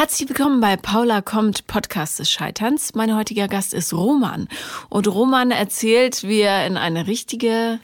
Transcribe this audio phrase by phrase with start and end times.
[0.00, 2.94] Herzlich willkommen bei Paula kommt, Podcast des Scheiterns.
[2.94, 4.46] Mein heutiger Gast ist Roman.
[4.88, 7.80] Und Roman erzählt, wie er in eine richtige,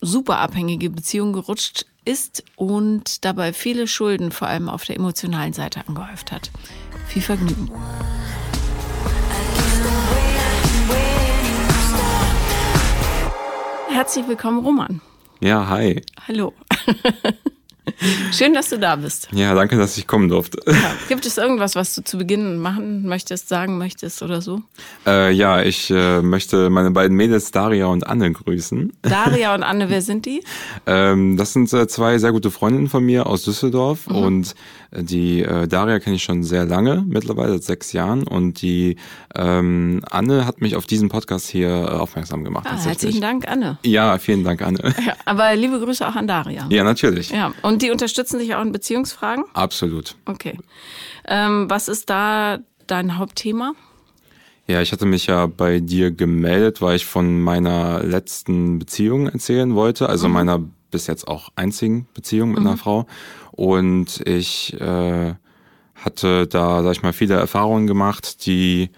[0.00, 5.86] super abhängige Beziehung gerutscht ist und dabei viele Schulden, vor allem auf der emotionalen Seite,
[5.86, 6.50] angehäuft hat.
[7.08, 7.70] Viel Vergnügen.
[13.90, 15.02] Herzlich willkommen, Roman.
[15.40, 16.00] Ja, hi.
[16.26, 16.54] Hallo.
[18.32, 19.28] Schön, dass du da bist.
[19.32, 20.60] Ja, danke, dass ich kommen durfte.
[20.66, 20.94] Ja.
[21.08, 24.62] Gibt es irgendwas, was du zu Beginn machen möchtest, sagen möchtest oder so?
[25.06, 28.92] Äh, ja, ich äh, möchte meine beiden Mädels Daria und Anne grüßen.
[29.02, 30.42] Daria und Anne, wer sind die?
[30.86, 34.16] ähm, das sind äh, zwei sehr gute Freundinnen von mir aus Düsseldorf mhm.
[34.16, 34.54] und
[34.96, 38.22] die äh, Daria kenne ich schon sehr lange, mittlerweile seit sechs Jahren.
[38.24, 38.96] Und die
[39.34, 42.66] ähm, Anne hat mich auf diesen Podcast hier äh, aufmerksam gemacht.
[42.70, 43.78] Ah, herzlichen Dank, Anne.
[43.84, 44.94] Ja, vielen Dank, Anne.
[45.04, 46.66] Ja, aber liebe Grüße auch an Daria.
[46.70, 47.30] Ja, natürlich.
[47.30, 49.44] Ja, und die unterstützen dich auch in Beziehungsfragen?
[49.54, 50.16] Absolut.
[50.24, 50.58] Okay.
[51.26, 53.72] Ähm, was ist da dein Hauptthema?
[54.66, 59.74] Ja, ich hatte mich ja bei dir gemeldet, weil ich von meiner letzten Beziehung erzählen
[59.74, 60.34] wollte, also mhm.
[60.34, 62.68] meiner bis jetzt auch einzigen Beziehung mit mhm.
[62.68, 63.06] einer Frau.
[63.50, 65.34] Und ich äh,
[65.94, 68.90] hatte da, sag ich mal, viele Erfahrungen gemacht, die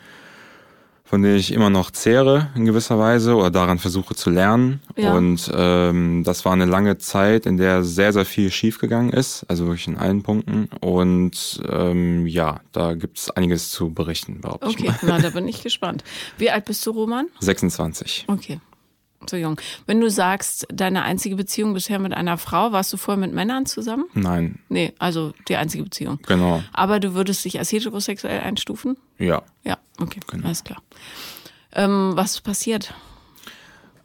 [1.07, 4.81] von denen ich immer noch zehre in gewisser Weise oder daran versuche zu lernen.
[4.97, 5.15] Ja.
[5.15, 9.67] Und ähm, das war eine lange Zeit, in der sehr, sehr viel schiefgegangen ist, also
[9.67, 10.69] wirklich in allen Punkten.
[10.81, 14.77] Und ähm, ja, da gibt's einiges zu berichten, behaupte okay.
[14.79, 14.95] ich mal.
[14.95, 16.03] Okay, na, da bin ich gespannt.
[16.39, 17.29] Wie alt bist du, Roman?
[17.41, 18.25] 26.
[18.27, 18.61] Okay
[19.31, 19.61] so jung.
[19.87, 23.67] Wenn du sagst, deine einzige Beziehung bisher mit einer Frau, warst du vorher mit Männern
[23.67, 24.07] zusammen?
[24.15, 24.59] Nein.
[24.69, 26.19] Nee, also die einzige Beziehung.
[26.27, 26.63] Genau.
[26.73, 28.97] Aber du würdest dich als heterosexuell einstufen?
[29.19, 29.43] Ja.
[29.65, 30.47] Ja, okay, genau.
[30.47, 30.83] alles klar.
[31.73, 32.95] Ähm, was passiert?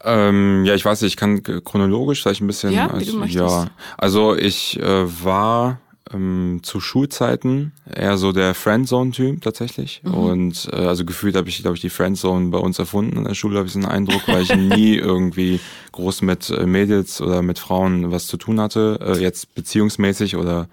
[0.03, 2.71] Ähm, ja, ich weiß nicht, ich kann chronologisch vielleicht ein bisschen.
[2.73, 3.39] Ja, wie du möchtest.
[3.39, 5.79] Ja, also ich äh, war
[6.13, 10.01] ähm, zu Schulzeiten eher so der Friendzone-Typ tatsächlich.
[10.03, 10.13] Mhm.
[10.13, 13.33] Und äh, also gefühlt habe ich, glaube ich, die Friendzone bei uns erfunden in der
[13.33, 15.59] Schule, habe ich so einen Eindruck, weil ich nie irgendwie
[15.91, 20.69] groß mit äh, Mädels oder mit Frauen was zu tun hatte, äh, jetzt beziehungsmäßig oder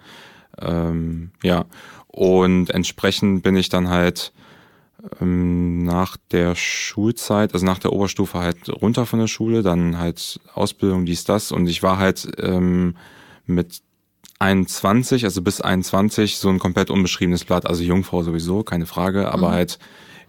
[0.60, 1.64] ähm, ja.
[2.08, 4.32] Und entsprechend bin ich dann halt
[5.20, 10.40] ähm, nach der Schulzeit, also nach der Oberstufe halt runter von der Schule, dann halt
[10.54, 11.52] Ausbildung, dies, das.
[11.52, 12.96] Und ich war halt ähm,
[13.46, 13.82] mit
[14.38, 17.66] 21, also bis 21, so ein komplett unbeschriebenes Blatt.
[17.66, 19.52] Also Jungfrau sowieso, keine Frage, aber mhm.
[19.52, 19.78] halt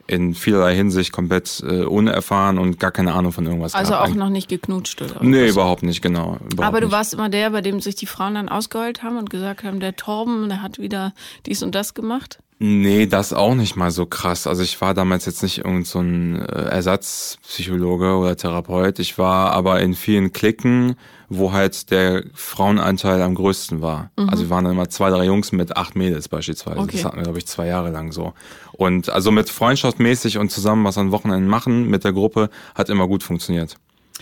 [0.10, 3.76] in vielerlei Hinsicht komplett äh, unerfahren und gar keine Ahnung von irgendwas.
[3.76, 4.10] Also gehabt.
[4.10, 5.24] auch noch nicht geknutscht oder?
[5.24, 5.52] Nee, was?
[5.52, 6.38] überhaupt nicht, genau.
[6.52, 6.96] Überhaupt aber du nicht.
[6.96, 9.96] warst immer der, bei dem sich die Frauen dann ausgeheult haben und gesagt haben, der
[9.96, 11.14] Torben, der hat wieder
[11.46, 12.40] dies und das gemacht?
[12.58, 14.48] Nee, das auch nicht mal so krass.
[14.48, 18.98] Also ich war damals jetzt nicht irgend so ein äh, Ersatzpsychologe oder Therapeut.
[19.00, 20.96] Ich war aber in vielen Klicken,
[21.30, 24.12] wo halt der Frauenanteil am größten war.
[24.18, 24.30] Mhm.
[24.30, 26.80] Also wir waren dann immer zwei, drei Jungs mit acht Mädels beispielsweise.
[26.80, 26.98] Okay.
[26.98, 28.34] Das hatten wir, glaube ich, zwei Jahre lang so.
[28.74, 33.08] Und also mit freundschaftmäßig und zusammen was an Wochenenden machen mit der Gruppe hat immer
[33.08, 33.76] gut funktioniert.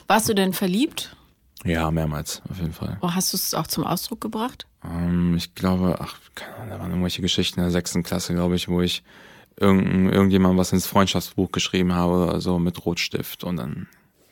[0.07, 1.15] Warst du denn verliebt?
[1.63, 2.97] Ja, mehrmals, auf jeden Fall.
[3.01, 4.67] Oh, hast du es auch zum Ausdruck gebracht?
[4.85, 8.55] Ähm, ich glaube, ach, keine Ahnung, da waren irgendwelche Geschichten in der sechsten Klasse, glaube
[8.55, 9.03] ich, wo ich
[9.59, 13.87] irgend, irgendjemand was ins Freundschaftsbuch geschrieben habe oder so mit Rotstift und dann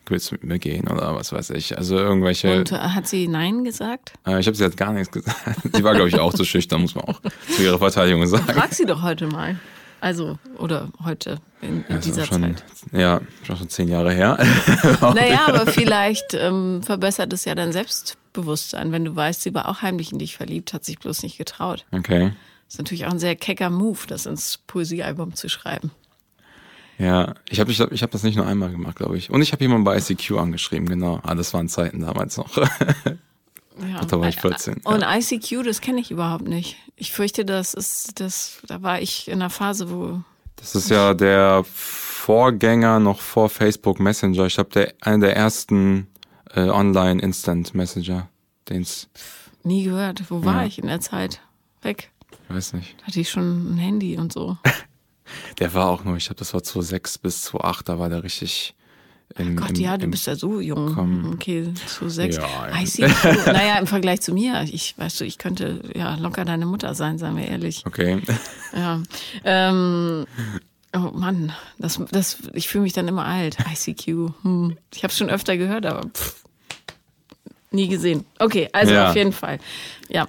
[0.10, 1.78] willst du mit mir gehen oder was weiß ich.
[1.78, 2.60] Also irgendwelche.
[2.60, 4.14] Und äh, hat sie Nein gesagt?
[4.26, 5.38] Äh, ich habe sie jetzt gar nichts gesagt.
[5.74, 7.22] Sie war, glaube ich, auch zu schüchtern, muss man auch
[7.56, 8.46] zu ihrer Verteidigung sagen.
[8.46, 9.60] Frag sie doch heute mal.
[10.02, 12.64] Also, oder heute in, in ja, dieser schon, Zeit.
[12.92, 14.38] Ja, schon zehn Jahre her.
[15.02, 19.82] naja, aber vielleicht ähm, verbessert es ja dein Selbstbewusstsein, wenn du weißt, sie war auch
[19.82, 21.86] heimlich in dich verliebt, hat sich bloß nicht getraut.
[21.92, 22.34] Okay.
[22.66, 25.92] Das ist natürlich auch ein sehr kecker Move, das ins Poesiealbum zu schreiben.
[26.98, 29.30] Ja, ich habe ich, ich hab das nicht nur einmal gemacht, glaube ich.
[29.30, 31.20] Und ich habe jemanden bei ICQ angeschrieben, genau.
[31.24, 32.58] Ah, das waren Zeiten damals noch.
[32.58, 32.68] Ja.
[34.08, 34.78] Da war ich 14.
[34.86, 35.18] Und ja.
[35.18, 36.78] ICQ, das kenne ich überhaupt nicht.
[36.96, 40.22] Ich fürchte, das ist, das, da war ich in einer Phase, wo.
[40.56, 44.46] Das ist ja der Vorgänger noch vor Facebook Messenger.
[44.46, 46.08] Ich glaube, der, einer der ersten
[46.56, 48.30] äh, Online Instant Messenger,
[48.70, 49.10] den's.
[49.64, 50.24] Nie gehört.
[50.30, 50.68] Wo war ja.
[50.68, 51.42] ich in der Zeit?
[51.82, 52.12] Weg.
[52.48, 52.96] Ich weiß nicht.
[53.04, 54.58] hatte ich schon ein Handy und so.
[55.60, 58.76] der war auch nur, ich glaube, das war 2006 bis 2008, da war der richtig
[59.38, 60.94] im, Gott, im, ja, du bist ja so jung.
[60.94, 61.34] Komm.
[61.34, 62.38] Okay, zu sechs.
[62.38, 63.52] Ja, ja.
[63.52, 67.18] naja, im Vergleich zu mir, ich weißt du, ich könnte ja locker deine Mutter sein,
[67.18, 67.84] sagen wir ehrlich.
[67.86, 68.22] Okay.
[68.76, 69.02] Ja.
[69.46, 70.26] Ähm,
[70.94, 73.58] oh Mann, das, das, ich fühle mich dann immer alt.
[73.72, 74.34] ICQ.
[74.42, 74.78] Hm.
[74.94, 76.44] Ich habe es schon öfter gehört, aber pff,
[77.72, 78.26] nie gesehen.
[78.38, 79.10] Okay, also ja.
[79.10, 79.60] auf jeden Fall.
[80.10, 80.28] Ja.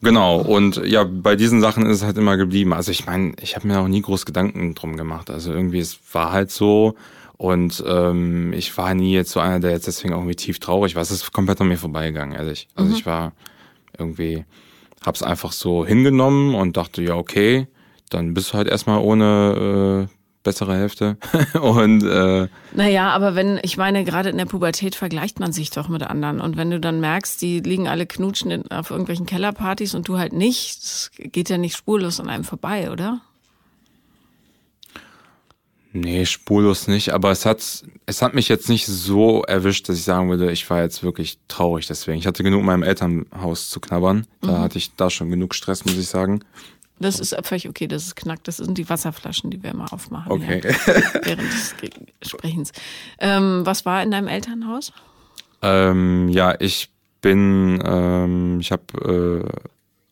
[0.00, 2.72] Genau, und ja, bei diesen Sachen ist es halt immer geblieben.
[2.72, 5.28] Also ich meine, ich habe mir auch nie groß Gedanken drum gemacht.
[5.28, 6.94] Also irgendwie, es war halt so,
[7.38, 11.02] und ähm, ich war nie jetzt so einer, der jetzt deswegen irgendwie tief traurig war.
[11.02, 12.68] Es ist komplett an mir vorbeigegangen, ehrlich.
[12.74, 12.96] Also mhm.
[12.96, 13.32] ich war
[13.96, 14.44] irgendwie,
[15.04, 17.68] hab's einfach so hingenommen und dachte, ja, okay,
[18.10, 21.16] dann bist du halt erstmal ohne äh, bessere Hälfte.
[21.60, 25.88] und äh, naja, aber wenn, ich meine, gerade in der Pubertät vergleicht man sich doch
[25.88, 26.40] mit anderen.
[26.40, 30.18] Und wenn du dann merkst, die liegen alle knutschen in, auf irgendwelchen Kellerpartys und du
[30.18, 33.20] halt nicht, das geht ja nicht spurlos an einem vorbei, oder?
[35.92, 40.04] Nee, spurlos nicht, aber es hat, es hat mich jetzt nicht so erwischt, dass ich
[40.04, 42.18] sagen würde, ich war jetzt wirklich traurig deswegen.
[42.18, 44.26] Ich hatte genug in meinem Elternhaus zu knabbern.
[44.42, 44.58] Da mhm.
[44.58, 46.40] hatte ich da schon genug Stress, muss ich sagen.
[47.00, 48.48] Das ist völlig okay, das ist knackt.
[48.48, 50.60] Das sind die Wasserflaschen, die wir immer aufmachen okay.
[51.22, 51.74] während des
[52.22, 52.72] Sprechens.
[53.18, 54.92] Ähm, was war in deinem Elternhaus?
[55.62, 56.90] Ähm, ja, ich
[57.20, 59.44] bin, ähm, ich habe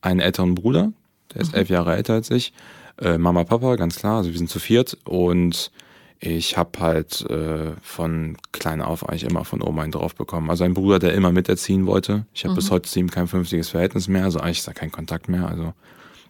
[0.02, 0.92] äh, einen älteren Bruder,
[1.34, 1.58] der ist mhm.
[1.58, 2.52] elf Jahre älter als ich.
[3.00, 5.70] Äh, Mama, Papa, ganz klar, also wir sind zu viert und
[6.18, 10.48] ich habe halt äh, von klein auf eigentlich immer von Oma einen drauf bekommen.
[10.48, 12.24] Also ein Bruder, der immer miterziehen wollte.
[12.32, 12.56] Ich habe mhm.
[12.56, 15.46] bis heute zu ihm kein vernünftiges Verhältnis mehr, also eigentlich ist da kein Kontakt mehr.
[15.46, 15.74] Also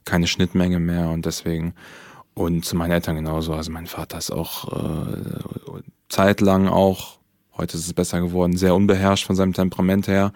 [0.06, 1.74] keine Schnittmenge mehr und deswegen
[2.34, 3.54] und zu meinen Eltern genauso.
[3.54, 7.18] Also mein Vater ist auch äh, zeitlang auch,
[7.56, 10.32] heute ist es besser geworden, sehr unbeherrscht von seinem Temperament her,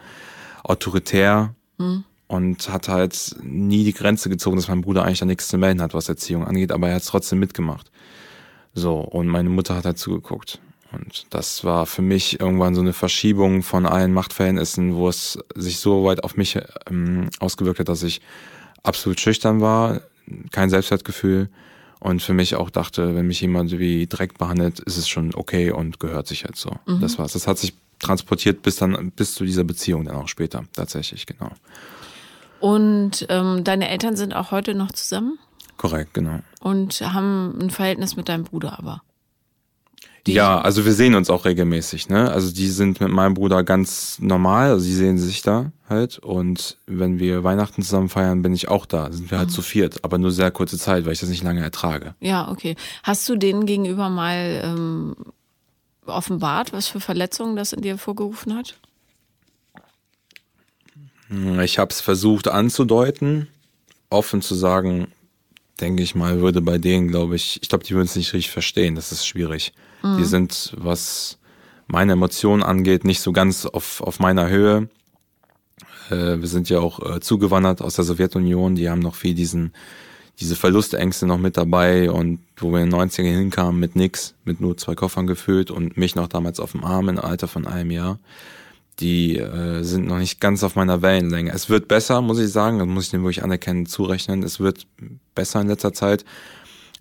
[0.65, 2.05] autoritär mhm.
[2.27, 5.83] und hat halt nie die Grenze gezogen, dass mein Bruder eigentlich da nichts zu melden
[5.83, 7.91] hat, was Erziehung angeht, aber er hat es trotzdem mitgemacht.
[8.73, 10.61] So, und meine Mutter hat halt zugeguckt.
[10.93, 15.79] Und das war für mich irgendwann so eine Verschiebung von allen Machtverhältnissen, wo es sich
[15.79, 16.59] so weit auf mich
[16.89, 18.21] ähm, ausgewirkt hat, dass ich
[18.83, 20.01] absolut schüchtern war,
[20.51, 21.49] kein Selbstwertgefühl
[22.01, 25.71] und für mich auch dachte, wenn mich jemand wie Dreck behandelt, ist es schon okay
[25.71, 26.71] und gehört sich halt so.
[26.87, 27.01] Mhm.
[27.01, 27.33] Das war's.
[27.33, 31.51] Das hat sich transportiert bis dann, bis zu dieser Beziehung dann auch später, tatsächlich, genau.
[32.59, 35.39] Und ähm, deine Eltern sind auch heute noch zusammen?
[35.77, 36.41] Korrekt, genau.
[36.61, 39.03] Und haben ein Verhältnis mit deinem Bruder aber?
[40.27, 42.31] Die ja, also wir sehen uns auch regelmäßig, ne?
[42.31, 46.19] Also die sind mit meinem Bruder ganz normal, also sie sehen sich da halt.
[46.19, 49.11] Und wenn wir Weihnachten zusammen feiern, bin ich auch da.
[49.11, 49.55] Sind wir halt mhm.
[49.55, 52.15] zu viert, aber nur sehr kurze Zeit, weil ich das nicht lange ertrage.
[52.21, 52.77] Ja, okay.
[53.03, 55.17] Hast du denen gegenüber mal ähm,
[56.05, 58.77] offenbart, was für Verletzungen das in dir vorgerufen hat?
[61.63, 63.47] Ich habe es versucht anzudeuten,
[64.11, 65.07] offen zu sagen,
[65.81, 68.51] denke ich mal, würde bei denen, glaube ich, ich glaube, die würden es nicht richtig
[68.51, 68.97] verstehen.
[68.97, 69.73] Das ist schwierig.
[70.03, 70.19] Mhm.
[70.19, 71.39] Die sind, was
[71.87, 74.89] meine Emotionen angeht, nicht so ganz auf, auf meiner Höhe.
[76.11, 78.75] Äh, wir sind ja auch äh, zugewandert aus der Sowjetunion.
[78.77, 79.73] Die haben noch viel diesen,
[80.39, 84.61] diese Verlustängste noch mit dabei und wo wir in den 90ern hinkamen mit nix, mit
[84.61, 87.91] nur zwei Koffern gefüllt und mich noch damals auf dem Arm im Alter von einem
[87.91, 88.19] Jahr
[89.01, 91.53] die äh, sind noch nicht ganz auf meiner Wellenlänge.
[91.53, 94.43] Es wird besser, muss ich sagen, das muss ich dem wirklich anerkennen, zurechnen.
[94.43, 94.87] Es wird
[95.35, 96.25] besser in letzter Zeit,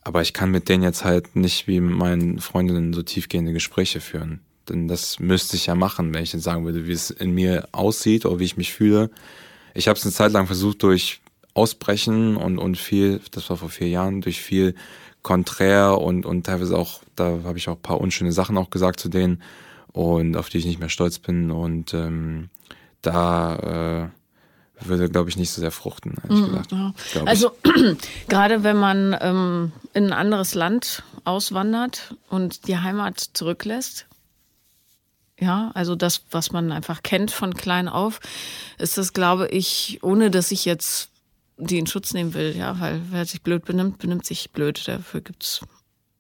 [0.10, 4.02] aber ich kann mit denen jetzt halt nicht wie mit meinen Freundinnen so tiefgehende Gespräche
[4.02, 4.40] führen.
[4.68, 7.70] Denn das müsste ich ja machen, wenn ich jetzt sagen würde, wie es in mir
[7.74, 9.12] aussieht oder wie ich mich fühle.
[9.76, 11.22] Ich habe es eine Zeit lang versucht durch
[11.54, 14.74] Ausbrechen und, und viel, das war vor vier Jahren, durch viel
[15.22, 19.10] Konträr und, und teilweise auch, da habe ich auch paar unschöne Sachen auch gesagt zu
[19.10, 19.44] denen
[19.94, 21.52] und auf die ich nicht mehr stolz bin.
[21.52, 22.50] Und ähm,
[23.04, 24.19] da äh,
[24.82, 26.72] würde, glaube ich, nicht so sehr fruchten, ehrlich mhm, gesagt.
[26.72, 26.94] Ja.
[27.26, 27.52] Also
[28.28, 34.06] gerade wenn man ähm, in ein anderes Land auswandert und die Heimat zurücklässt,
[35.40, 38.20] ja, also das, was man einfach kennt von klein auf,
[38.78, 41.10] ist das, glaube ich, ohne dass ich jetzt
[41.60, 44.88] die in Schutz nehmen will, ja, weil wer sich blöd benimmt, benimmt sich blöd.
[44.88, 45.62] Dafür gibt's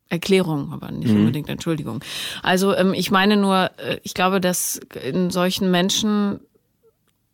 [0.09, 1.19] Erklärung, aber nicht mhm.
[1.19, 2.03] unbedingt Entschuldigung.
[2.41, 6.39] Also ähm, ich meine nur, äh, ich glaube, dass in solchen Menschen,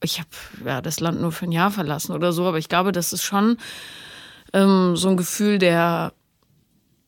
[0.06, 0.30] ich habe
[0.64, 3.24] ja das Land nur für ein Jahr verlassen oder so, aber ich glaube, das ist
[3.24, 3.58] schon
[4.54, 6.14] ähm, so ein Gefühl der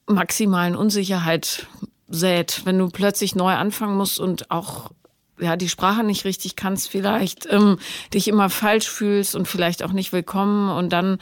[0.07, 1.67] maximalen Unsicherheit
[2.09, 4.91] sät, wenn du plötzlich neu anfangen musst und auch
[5.39, 7.77] ja die Sprache nicht richtig kannst, vielleicht ähm,
[8.13, 11.19] dich immer falsch fühlst und vielleicht auch nicht willkommen und dann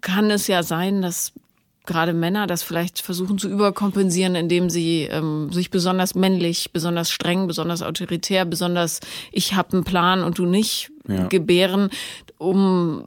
[0.00, 1.32] kann es ja sein, dass
[1.86, 7.46] gerade Männer das vielleicht versuchen zu überkompensieren, indem sie ähm, sich besonders männlich, besonders streng,
[7.46, 9.00] besonders autoritär, besonders
[9.32, 11.26] ich habe einen Plan und du nicht ja.
[11.26, 11.90] gebären,
[12.38, 13.04] um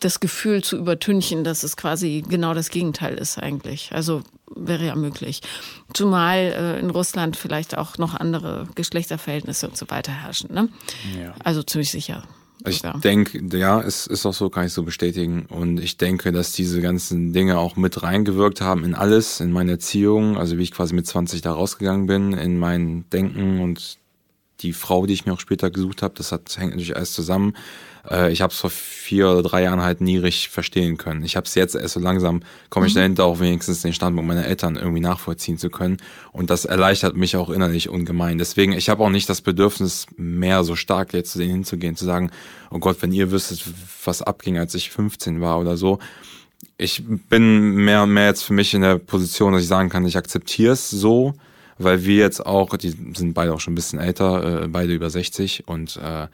[0.00, 3.90] das Gefühl zu übertünchen, dass es quasi genau das Gegenteil ist eigentlich.
[3.92, 4.22] Also
[4.54, 5.40] wäre ja möglich.
[5.94, 10.52] Zumal äh, in Russland vielleicht auch noch andere Geschlechterverhältnisse und so weiter herrschen.
[10.52, 10.68] Ne?
[11.18, 11.34] Ja.
[11.44, 12.24] Also ziemlich sicher.
[12.66, 15.46] Ich denke, ja, es ist auch so, kann ich so bestätigen.
[15.46, 19.72] Und ich denke, dass diese ganzen Dinge auch mit reingewirkt haben in alles, in meine
[19.72, 23.99] Erziehung, also wie ich quasi mit 20 da rausgegangen bin, in mein Denken und
[24.62, 26.14] die Frau, die ich mir auch später gesucht habe.
[26.16, 27.54] Das hat, hängt natürlich alles zusammen.
[28.08, 31.24] Äh, ich habe es vor vier oder drei Jahren halt nie richtig verstehen können.
[31.24, 32.98] Ich habe es jetzt erst so langsam, komme ich mhm.
[32.98, 35.98] dahinter, auch wenigstens den Standpunkt meiner Eltern irgendwie nachvollziehen zu können.
[36.32, 38.38] Und das erleichtert mich auch innerlich ungemein.
[38.38, 42.04] Deswegen, ich habe auch nicht das Bedürfnis, mehr so stark jetzt zu denen hinzugehen, zu
[42.04, 42.30] sagen,
[42.70, 43.62] oh Gott, wenn ihr wüsstet,
[44.04, 45.98] was abging, als ich 15 war oder so.
[46.76, 50.06] Ich bin mehr und mehr jetzt für mich in der Position, dass ich sagen kann,
[50.06, 51.34] ich akzeptiere es so,
[51.82, 55.10] weil wir jetzt auch, die sind beide auch schon ein bisschen älter, äh, beide über
[55.10, 56.26] 60 und äh,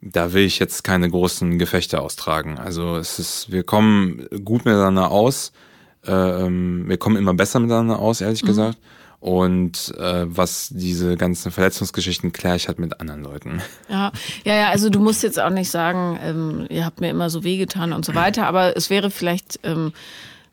[0.00, 2.58] da will ich jetzt keine großen Gefechte austragen.
[2.58, 5.52] Also es ist, wir kommen gut miteinander aus,
[6.06, 8.48] äh, ähm, wir kommen immer besser miteinander aus, ehrlich mhm.
[8.48, 8.78] gesagt.
[9.20, 13.62] Und äh, was diese ganzen Verletzungsgeschichten kläre ich halt mit anderen Leuten.
[13.88, 14.12] Ja,
[14.44, 17.42] ja, ja, also du musst jetzt auch nicht sagen, ähm, ihr habt mir immer so
[17.42, 19.94] wehgetan und so weiter, aber es wäre vielleicht ähm,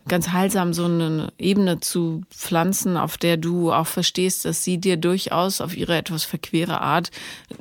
[0.07, 4.97] ganz heilsam, so eine Ebene zu pflanzen, auf der du auch verstehst, dass sie dir
[4.97, 7.11] durchaus auf ihre etwas verquere Art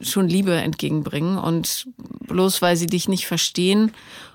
[0.00, 1.38] schon Liebe entgegenbringen.
[1.38, 1.88] Und
[2.26, 3.92] bloß weil sie dich nicht verstehen,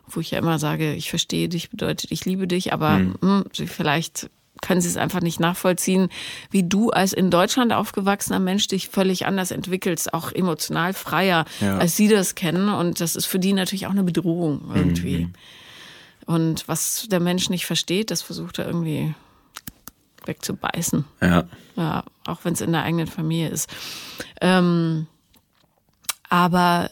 [0.07, 3.15] wo ich ja immer sage, ich verstehe dich, bedeutet, ich liebe dich, aber mhm.
[3.21, 4.29] mh, hm, vielleicht
[4.61, 6.09] können sie es einfach nicht nachvollziehen,
[6.49, 11.77] wie du als in Deutschland aufgewachsener Mensch dich völlig anders entwickelst, auch emotional freier, ja.
[11.77, 12.69] als sie das kennen.
[12.69, 15.25] Und das ist für die natürlich auch eine Bedrohung irgendwie.
[15.25, 15.33] Mhm.
[16.25, 19.13] Und was der Mensch nicht versteht, das versucht er irgendwie
[20.25, 21.05] wegzubeißen.
[21.21, 21.43] Ja.
[21.75, 23.69] Ja, auch wenn es in der eigenen Familie ist.
[24.41, 25.07] Ähm,
[26.29, 26.89] aber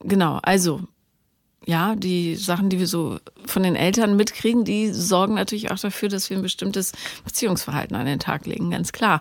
[0.00, 0.82] genau, also
[1.66, 6.08] ja, die Sachen, die wir so von den Eltern mitkriegen, die sorgen natürlich auch dafür,
[6.08, 6.92] dass wir ein bestimmtes
[7.24, 9.20] Beziehungsverhalten an den Tag legen, ganz klar.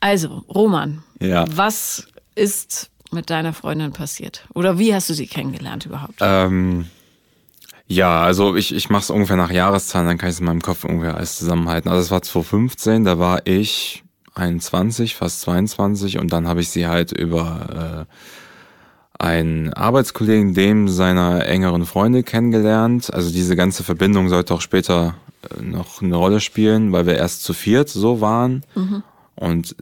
[0.00, 1.44] Also, Roman, ja.
[1.48, 2.06] was
[2.36, 4.46] ist mit deiner Freundin passiert?
[4.54, 6.18] Oder wie hast du sie kennengelernt überhaupt?
[6.20, 6.88] Ähm,
[7.86, 10.62] ja, also ich, ich mache es ungefähr nach Jahreszahlen, dann kann ich es in meinem
[10.62, 11.90] Kopf ungefähr alles zusammenhalten.
[11.90, 16.86] Also es war 2015, da war ich 21, fast 22 und dann habe ich sie
[16.86, 23.12] halt über äh, einen Arbeitskollegen, dem seiner engeren Freunde kennengelernt.
[23.12, 27.44] Also diese ganze Verbindung sollte auch später äh, noch eine Rolle spielen, weil wir erst
[27.44, 28.64] zu viert so waren.
[28.74, 29.02] Mhm.
[29.36, 29.76] Und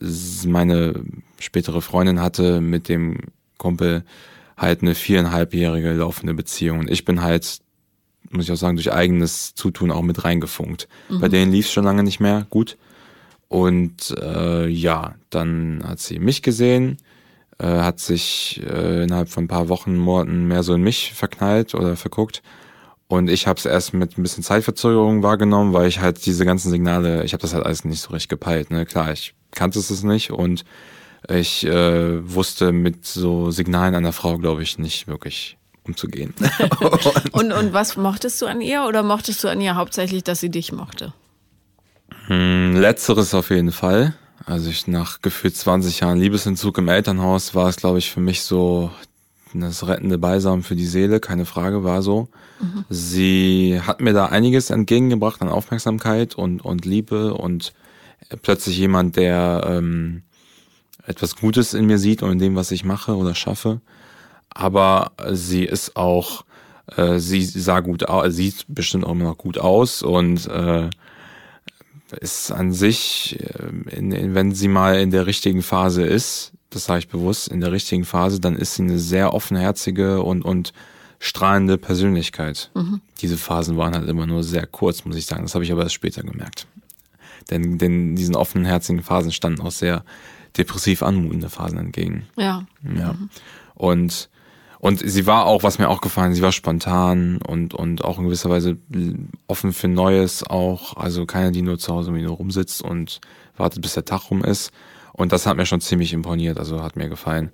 [0.47, 1.05] meine
[1.39, 3.19] spätere Freundin hatte mit dem
[3.59, 4.05] Kumpel
[4.57, 6.81] halt eine viereinhalbjährige laufende Beziehung.
[6.81, 7.62] Und ich bin halt
[8.33, 10.89] muss ich auch sagen, durch eigenes Zutun auch mit reingefunkt.
[11.09, 11.21] Mhm.
[11.21, 12.77] Bei denen lief es schon lange nicht mehr gut.
[13.49, 16.97] Und äh, ja, dann hat sie mich gesehen,
[17.59, 21.75] äh, hat sich äh, innerhalb von ein paar Wochen, Monaten mehr so in mich verknallt
[21.75, 22.43] oder verguckt.
[23.09, 26.71] Und ich habe es erst mit ein bisschen Zeitverzögerung wahrgenommen, weil ich halt diese ganzen
[26.71, 28.71] Signale, ich habe das halt alles nicht so richtig gepeilt.
[28.71, 28.87] Ne?
[28.87, 30.65] Klar, ich kannte es nicht und
[31.29, 36.35] ich äh, wusste mit so Signalen einer Frau, glaube ich, nicht wirklich umzugehen.
[37.33, 40.51] und, und was mochtest du an ihr oder mochtest du an ihr hauptsächlich, dass sie
[40.51, 41.13] dich mochte?
[42.27, 44.15] Hm, letzteres auf jeden Fall.
[44.45, 48.43] Also ich nach gefühlt 20 Jahren Liebesentzug im Elternhaus war es, glaube ich, für mich
[48.43, 48.91] so
[49.55, 52.29] das rettende Beisam für die Seele, keine Frage, war so.
[52.61, 52.85] Mhm.
[52.89, 57.73] Sie hat mir da einiges entgegengebracht an Aufmerksamkeit und, und Liebe und
[58.41, 60.23] plötzlich jemand, der ähm,
[61.07, 63.81] etwas Gutes in mir sieht und in dem, was ich mache oder schaffe
[64.55, 66.45] aber sie ist auch,
[66.97, 70.91] äh, sie sah gut aus, sieht bestimmt auch immer noch gut aus und äh,
[72.21, 76.87] ist an sich, äh, in, in, wenn sie mal in der richtigen Phase ist, das
[76.87, 80.73] sage ich bewusst, in der richtigen Phase, dann ist sie eine sehr offenherzige und, und
[81.19, 82.71] strahlende Persönlichkeit.
[82.75, 83.01] Mhm.
[83.21, 85.43] Diese Phasen waren halt immer nur sehr kurz, muss ich sagen.
[85.43, 86.67] Das habe ich aber erst später gemerkt.
[87.51, 90.05] Denn, denn diesen offenherzigen Phasen standen auch sehr
[90.57, 92.27] depressiv anmutende Phasen entgegen.
[92.37, 92.67] Ja.
[92.97, 93.13] Ja.
[93.13, 93.31] Mhm.
[93.75, 94.31] Und
[94.83, 98.25] und sie war auch, was mir auch gefallen, sie war spontan und, und auch in
[98.25, 98.77] gewisser Weise
[99.47, 100.97] offen für Neues auch.
[100.97, 103.21] Also keine, die nur zu Hause nur rumsitzt und
[103.57, 104.73] wartet, bis der Tag rum ist.
[105.13, 107.53] Und das hat mir schon ziemlich imponiert, also hat mir gefallen.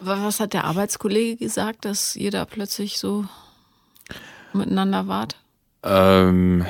[0.00, 3.24] Was hat der Arbeitskollege gesagt, dass ihr da plötzlich so
[4.52, 5.36] miteinander wart?
[5.82, 6.66] Ähm,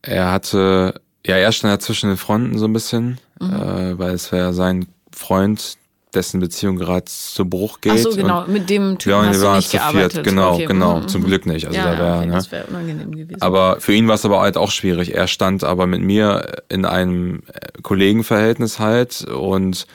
[0.00, 3.52] er hatte, ja, er stand ja zwischen den Fronten so ein bisschen, mhm.
[3.52, 5.76] äh, weil es wäre sein Freund,
[6.14, 7.92] dessen Beziehung gerade zu Bruch geht.
[7.92, 10.12] Ach so, genau, mit dem Typen ja, hast du nicht gearbeitet.
[10.12, 10.24] Viert.
[10.24, 10.66] Genau, okay.
[10.66, 11.08] genau, mhm.
[11.08, 11.66] zum Glück nicht.
[11.66, 12.32] Also ja, da wär, okay, ne?
[12.32, 13.42] das wäre unangenehm gewesen.
[13.42, 15.14] Aber für ihn war es aber halt auch schwierig.
[15.14, 19.86] Er stand aber mit mir in einem äh, Kollegenverhältnis halt und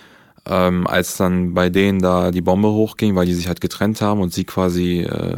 [0.48, 4.22] ähm, als dann bei denen da die Bombe hochging, weil die sich halt getrennt haben
[4.22, 5.38] und sie quasi äh,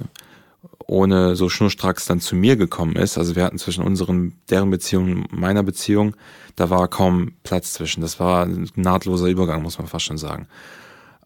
[0.88, 5.26] ohne so schnurstracks dann zu mir gekommen ist, also wir hatten zwischen unseren, deren Beziehung,
[5.30, 6.16] meiner Beziehung,
[6.56, 8.02] da war kaum Platz zwischen.
[8.02, 10.48] Das war ein nahtloser Übergang, muss man fast schon sagen.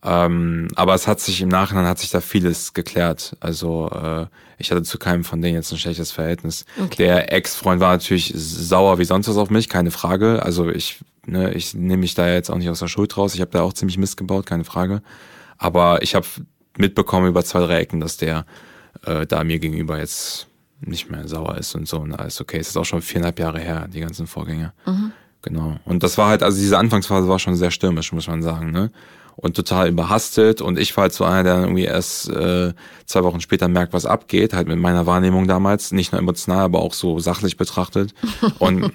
[0.03, 3.37] Ähm, aber es hat sich im Nachhinein hat sich da vieles geklärt.
[3.39, 4.25] Also äh,
[4.57, 6.65] ich hatte zu keinem von denen jetzt ein schlechtes Verhältnis.
[6.79, 6.95] Okay.
[6.97, 10.41] Der Ex-Freund war natürlich sauer wie sonst was auf mich, keine Frage.
[10.43, 13.35] Also ich, ne, ich nehme mich da jetzt auch nicht aus der Schuld raus.
[13.35, 15.03] Ich habe da auch ziemlich Mist gebaut, keine Frage.
[15.59, 16.25] Aber ich habe
[16.77, 18.45] mitbekommen über zwei, drei Ecken, dass der
[19.05, 20.47] äh, da mir gegenüber jetzt
[20.81, 22.57] nicht mehr sauer ist und so und alles okay.
[22.57, 24.73] Es ist auch schon viereinhalb Jahre her, die ganzen Vorgänge.
[24.85, 25.11] Mhm.
[25.43, 25.77] Genau.
[25.85, 28.91] Und das war halt, also diese Anfangsphase war schon sehr stürmisch, muss man sagen, ne?
[29.37, 30.61] Und total überhastet.
[30.61, 32.73] Und ich war halt so einer, der irgendwie erst äh,
[33.05, 36.79] zwei Wochen später merkt, was abgeht, halt mit meiner Wahrnehmung damals, nicht nur emotional, aber
[36.81, 38.13] auch so sachlich betrachtet.
[38.59, 38.89] Und äh,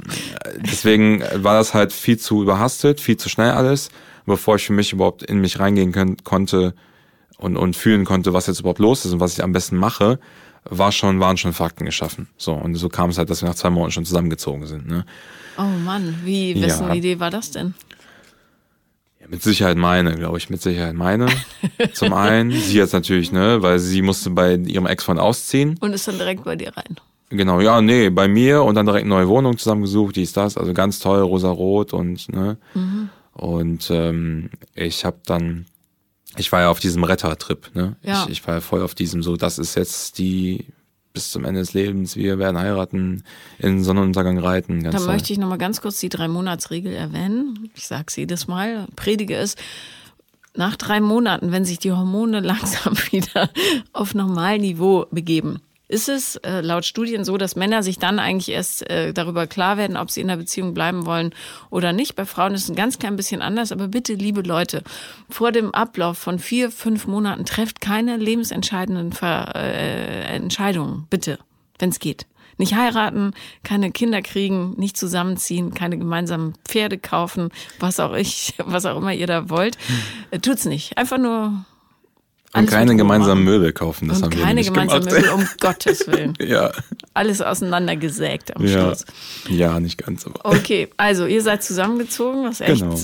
[0.58, 3.88] deswegen war das halt viel zu überhastet, viel zu schnell alles,
[4.24, 6.74] bevor ich für mich überhaupt in mich reingehen können, konnte
[7.38, 10.18] und, und fühlen konnte, was jetzt überhaupt los ist und was ich am besten mache,
[10.64, 12.28] war schon, waren schon Fakten geschaffen.
[12.36, 14.88] So, und so kam es halt, dass wir nach zwei Monaten schon zusammengezogen sind.
[14.88, 15.04] Ne?
[15.58, 16.94] Oh Mann, wie, wessen ja.
[16.94, 17.74] Idee war das denn?
[19.20, 21.26] Ja, mit Sicherheit meine, glaube ich, mit Sicherheit meine.
[21.92, 25.76] Zum einen, sie jetzt natürlich, ne, weil sie musste bei ihrem Ex-Freund ausziehen.
[25.80, 26.96] Und ist dann direkt bei dir rein.
[27.30, 30.72] Genau, ja, nee, bei mir und dann direkt neue Wohnung zusammengesucht, die ist das, also
[30.72, 32.56] ganz toll, rosa-rot und, ne.
[32.74, 33.08] Mhm.
[33.32, 35.66] Und ähm, ich habe dann
[36.38, 37.96] ich war ja auf diesem Rettertrip, ne?
[38.02, 38.24] Ja.
[38.24, 40.66] Ich, ich war ja voll auf diesem so, das ist jetzt die
[41.16, 43.24] bis zum Ende des Lebens, wir werden heiraten,
[43.58, 44.84] in Sonnenuntergang reiten.
[44.84, 47.70] Da möchte ich nochmal ganz kurz die Drei-Monats-Regel erwähnen.
[47.74, 49.56] Ich sage es jedes Mal, predige es.
[50.54, 53.48] Nach drei Monaten, wenn sich die Hormone langsam wieder
[53.94, 58.88] auf Normalniveau begeben, ist es äh, laut Studien so, dass Männer sich dann eigentlich erst
[58.90, 61.32] äh, darüber klar werden, ob sie in der Beziehung bleiben wollen
[61.70, 62.16] oder nicht.
[62.16, 64.82] Bei Frauen ist es ein ganz klein bisschen anders, aber bitte, liebe Leute,
[65.28, 71.38] vor dem Ablauf von vier, fünf Monaten trefft keine lebensentscheidenden Ver äh, Entscheidungen, bitte,
[71.78, 72.26] wenn es geht.
[72.58, 78.86] Nicht heiraten, keine Kinder kriegen, nicht zusammenziehen, keine gemeinsamen Pferde kaufen, was auch ich, was
[78.86, 79.76] auch immer ihr da wollt.
[80.30, 80.42] Hm.
[80.42, 80.96] Tut's nicht.
[80.98, 81.64] Einfach nur
[82.54, 84.88] und keine gemeinsamen Möbel kaufen, das und haben wir nicht gemacht.
[84.88, 86.34] Keine gemeinsamen Möbel, um Gottes Willen.
[86.40, 86.72] ja.
[87.14, 88.80] Alles auseinandergesägt am ja.
[88.80, 89.04] Schluss.
[89.48, 90.26] Ja, nicht ganz.
[90.26, 90.44] Aber.
[90.44, 92.96] Okay, also ihr seid zusammengezogen, was echt genau.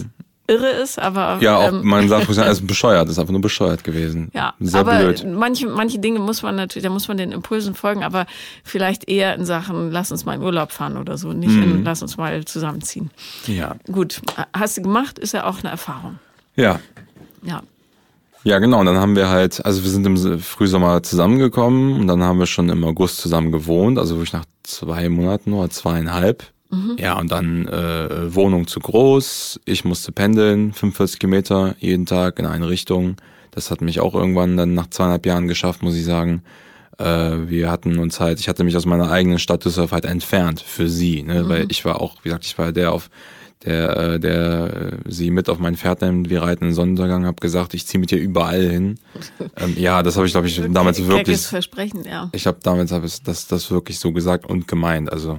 [0.47, 1.39] irre ist, aber...
[1.41, 4.31] Ja, auch, ähm, man sagt, es ist bescheuert, ist einfach nur bescheuert gewesen.
[4.35, 5.27] Ja, Sehr aber blöd.
[5.27, 8.27] Manche, manche Dinge muss man natürlich, da muss man den Impulsen folgen, aber
[8.65, 11.63] vielleicht eher in Sachen, lass uns mal in Urlaub fahren oder so, nicht mhm.
[11.63, 13.11] in, lass uns mal zusammenziehen.
[13.47, 13.77] Ja.
[13.91, 14.21] Gut,
[14.55, 16.19] hast du gemacht, ist ja auch eine Erfahrung.
[16.55, 16.81] Ja.
[17.43, 17.63] Ja.
[18.45, 18.81] Ja, genau.
[18.81, 22.47] Und dann haben wir halt, also wir sind im Frühsommer zusammengekommen und dann haben wir
[22.47, 26.45] schon im August zusammen gewohnt, also wirklich nach zwei Monaten oder zweieinhalb.
[26.71, 26.97] Mhm.
[26.99, 29.61] Ja, und dann äh, Wohnung zu groß.
[29.65, 33.17] Ich musste pendeln, 45 Kilometer jeden Tag in eine Richtung.
[33.51, 36.43] Das hat mich auch irgendwann dann nach zweieinhalb Jahren geschafft, muss ich sagen.
[36.99, 40.61] Äh, wir hatten uns halt, ich hatte mich aus meiner eigenen Stadt Düsseldorf halt entfernt
[40.61, 41.45] für sie, ne?
[41.45, 41.49] Mhm.
[41.49, 43.11] weil ich war auch, wie gesagt, ich war der auf
[43.65, 47.41] der, äh, der äh, sie mit auf mein Pferd nimmt, wir reiten in Sonnenuntergang, habe
[47.41, 48.99] gesagt, ich ziehe mit dir überall hin.
[49.57, 51.41] ähm, ja, das habe ich, glaube ich, damals Ke wirklich.
[51.41, 52.31] Versprechen, ja.
[52.33, 55.13] Ich habe damals hab ich das, das wirklich so gesagt und gemeint.
[55.13, 55.39] Also,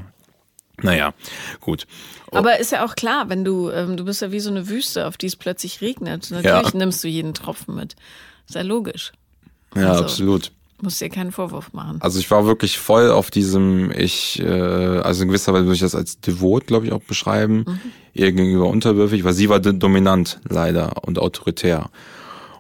[0.82, 1.14] naja,
[1.60, 1.86] gut.
[2.32, 2.38] Oh.
[2.38, 5.06] Aber ist ja auch klar, wenn du, ähm, du bist ja wie so eine Wüste,
[5.08, 6.32] auf die es plötzlich regnet.
[6.32, 6.78] Natürlich ja.
[6.78, 7.96] nimmst du jeden Tropfen mit.
[8.48, 9.12] Ist ja logisch.
[9.76, 10.04] Ja, also.
[10.04, 10.52] absolut.
[10.84, 11.98] Muss dir keinen Vorwurf machen.
[12.02, 15.80] Also ich war wirklich voll auf diesem, ich, äh, also in gewisser Weise würde ich
[15.80, 17.80] das als devot, glaube ich, auch beschreiben, mhm.
[18.14, 21.90] ihr gegenüber unterwürfig, weil sie war dominant leider und autoritär.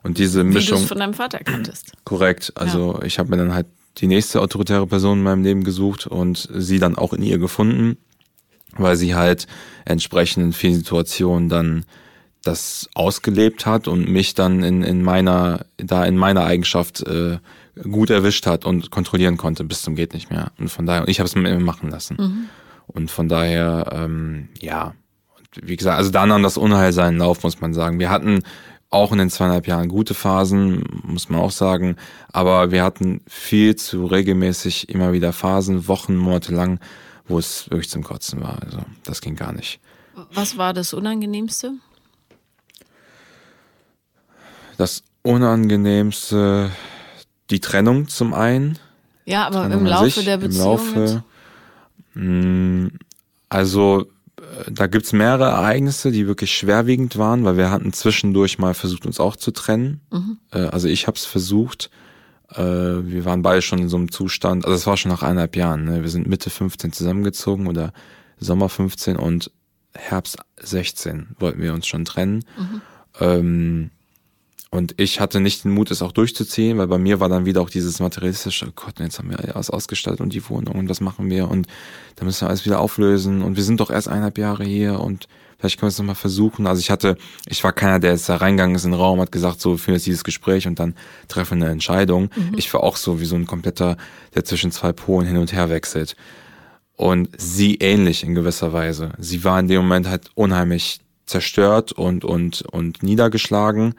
[0.03, 0.77] Und diese Mischung.
[0.77, 1.91] Wie du von deinem Vater kanntest.
[2.05, 2.53] Korrekt.
[2.55, 3.03] Also ja.
[3.03, 6.79] ich habe mir dann halt die nächste autoritäre Person in meinem Leben gesucht und sie
[6.79, 7.97] dann auch in ihr gefunden,
[8.77, 9.47] weil sie halt
[9.83, 11.83] entsprechend in vielen Situationen dann
[12.41, 17.39] das ausgelebt hat und mich dann in, in meiner, da in meiner Eigenschaft äh,
[17.81, 20.51] gut erwischt hat und kontrollieren konnte bis zum geht nicht mehr.
[20.59, 22.17] Und von daher, ich habe es mir machen lassen.
[22.19, 22.49] Mhm.
[22.87, 24.93] Und von daher, ähm, ja,
[25.61, 27.99] wie gesagt, also da nahm das Unheil seinen Lauf, muss man sagen.
[27.99, 28.43] Wir hatten
[28.89, 31.95] auch in den zweieinhalb Jahren gute Phasen, muss man auch sagen,
[32.31, 36.79] aber wir hatten viel zu regelmäßig immer wieder Phasen, Wochen, Monate lang,
[37.27, 38.61] wo es wirklich zum Kotzen war.
[38.61, 39.79] Also das ging gar nicht.
[40.31, 41.73] Was war das Unangenehmste?
[44.77, 46.71] Das Unangenehmste
[47.49, 48.79] die Trennung zum einen.
[49.25, 50.61] Ja, aber Trennung im Laufe sich, der Beziehung.
[50.63, 51.23] Im Laufe,
[52.13, 52.91] mh, mm,
[53.49, 58.73] also äh, da gibt's mehrere Ereignisse, die wirklich schwerwiegend waren, weil wir hatten zwischendurch mal
[58.73, 60.01] versucht, uns auch zu trennen.
[60.11, 60.37] Mhm.
[60.51, 61.89] Äh, also ich habe es versucht.
[62.49, 65.55] Äh, wir waren beide schon in so einem Zustand, also es war schon nach eineinhalb
[65.55, 65.85] Jahren.
[65.85, 66.03] Ne?
[66.03, 67.93] Wir sind Mitte 15 zusammengezogen oder
[68.39, 69.51] Sommer 15 und
[69.95, 72.43] Herbst 16 wollten wir uns schon trennen.
[72.57, 72.81] Mhm.
[73.19, 73.91] Ähm,
[74.73, 77.61] und ich hatte nicht den Mut, es auch durchzuziehen, weil bei mir war dann wieder
[77.61, 80.99] auch dieses materialistische, oh Gott, jetzt haben wir alles ausgestattet und die Wohnung und was
[80.99, 81.67] machen wir und
[82.15, 85.27] da müssen wir alles wieder auflösen und wir sind doch erst eineinhalb Jahre hier und
[85.59, 86.65] vielleicht können wir es nochmal versuchen.
[86.65, 89.31] Also ich hatte, ich war keiner, der jetzt da reingegangen ist in den Raum, hat
[89.31, 90.95] gesagt, so, wir führen jetzt dieses Gespräch und dann
[91.27, 92.31] treffen eine Entscheidung.
[92.35, 92.55] Mhm.
[92.57, 93.95] Ich war auch so wie so ein kompletter,
[94.33, 96.15] der zwischen zwei Polen hin und her wechselt.
[96.95, 99.11] Und sie ähnlich in gewisser Weise.
[99.19, 103.93] Sie war in dem Moment halt unheimlich zerstört und, und, und niedergeschlagen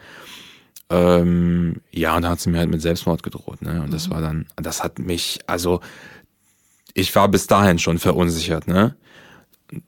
[0.95, 3.83] Ähm, ja, und dann hat sie mir halt mit Selbstmord gedroht, ne?
[3.83, 5.81] Und das war dann, das hat mich, also
[6.95, 8.95] ich war bis dahin schon verunsichert, ne?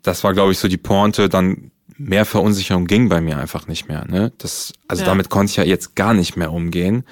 [0.03, 3.89] Das war, glaube ich, so die Pointe, dann mehr Verunsicherung ging bei mir einfach nicht
[3.89, 4.33] mehr, ne?
[4.39, 5.07] Das, also Ja.
[5.07, 7.05] damit konnte ich ja jetzt gar nicht mehr umgehen.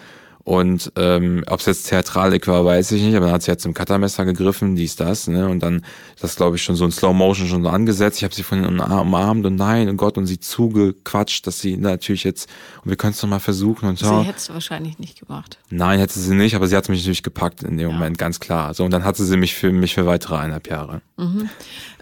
[0.45, 3.63] Und ähm, ob es jetzt Theatralik war, weiß ich nicht, aber dann hat sie jetzt
[3.63, 5.49] zum Cuttermesser gegriffen, dies, das, ne?
[5.49, 5.83] Und dann
[6.21, 8.19] das, glaube ich, schon so in Slow Motion schon so angesetzt.
[8.19, 11.79] Ich habe sie von hinten umarmt und nein und Gott und sie zugequatscht, dass sie
[11.79, 12.51] natürlich jetzt,
[12.85, 14.21] und wir können es doch mal versuchen und Sie ja.
[14.21, 15.59] hätte es wahrscheinlich nicht gemacht.
[15.71, 17.95] Nein, hätte sie nicht, aber sie hat mich natürlich gepackt in dem Ja.
[17.95, 18.75] Moment, ganz klar.
[18.75, 21.01] So, und dann hatte sie mich für mich für weitere eineinhalb Jahre.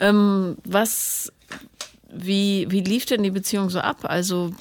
[0.01, 1.33] Ähm, was,
[2.13, 3.99] wie, wie lief denn die Beziehung so ab?
[4.03, 4.53] Also,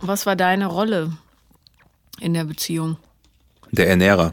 [0.00, 1.12] was war deine Rolle
[2.18, 2.96] in der Beziehung?
[3.72, 4.32] Der Ernährer.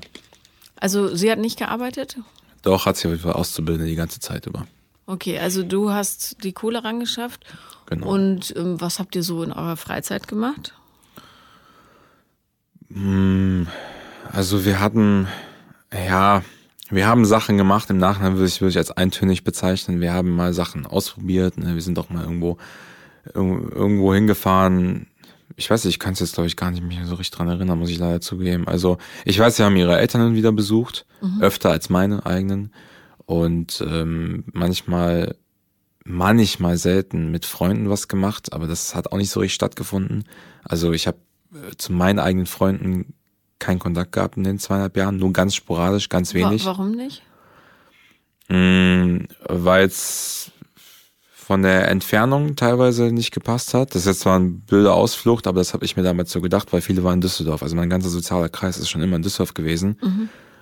[0.80, 2.17] Also, sie hat nicht gearbeitet?
[2.62, 4.67] Doch, hat sie auf jeden Fall Auszubildende die ganze Zeit über.
[5.06, 7.43] Okay, also du hast die Kohle rangeschafft.
[7.88, 8.08] Genau.
[8.13, 10.73] Und ähm, was habt ihr so in eurer Freizeit gemacht?
[14.32, 15.28] Also wir hatten,
[15.93, 16.43] ja,
[16.89, 20.02] wir haben Sachen gemacht, im Nachhinein würde ich, würde ich als eintönig bezeichnen.
[20.02, 21.75] Wir haben mal Sachen ausprobiert, ne?
[21.75, 22.58] wir sind doch mal irgendwo,
[23.34, 25.08] irg- irgendwo hingefahren.
[25.59, 27.49] Ich weiß nicht, ich kann es jetzt glaube ich gar nicht mehr so richtig dran
[27.49, 28.67] erinnern, muss ich leider zugeben.
[28.67, 31.05] Also ich weiß, sie haben ihre Eltern wieder besucht,
[31.41, 32.73] öfter als meine eigenen.
[33.25, 35.35] Und ähm, manchmal,
[36.05, 40.23] manchmal selten mit Freunden was gemacht, aber das hat auch nicht so richtig stattgefunden.
[40.63, 41.17] Also ich habe
[41.53, 43.13] äh, zu meinen eigenen Freunden
[43.59, 46.65] keinen Kontakt gehabt in den zweieinhalb Jahren, nur ganz sporadisch, ganz wenig.
[46.65, 47.21] warum nicht?
[48.47, 50.51] Mm, Weil es
[51.49, 53.95] von der Entfernung teilweise nicht gepasst hat.
[53.95, 56.71] Das ist jetzt zwar eine blöde Ausflucht, aber das habe ich mir damals so gedacht,
[56.71, 57.63] weil viele waren in Düsseldorf.
[57.63, 59.97] Also mein ganzer sozialer Kreis ist schon immer in Düsseldorf gewesen.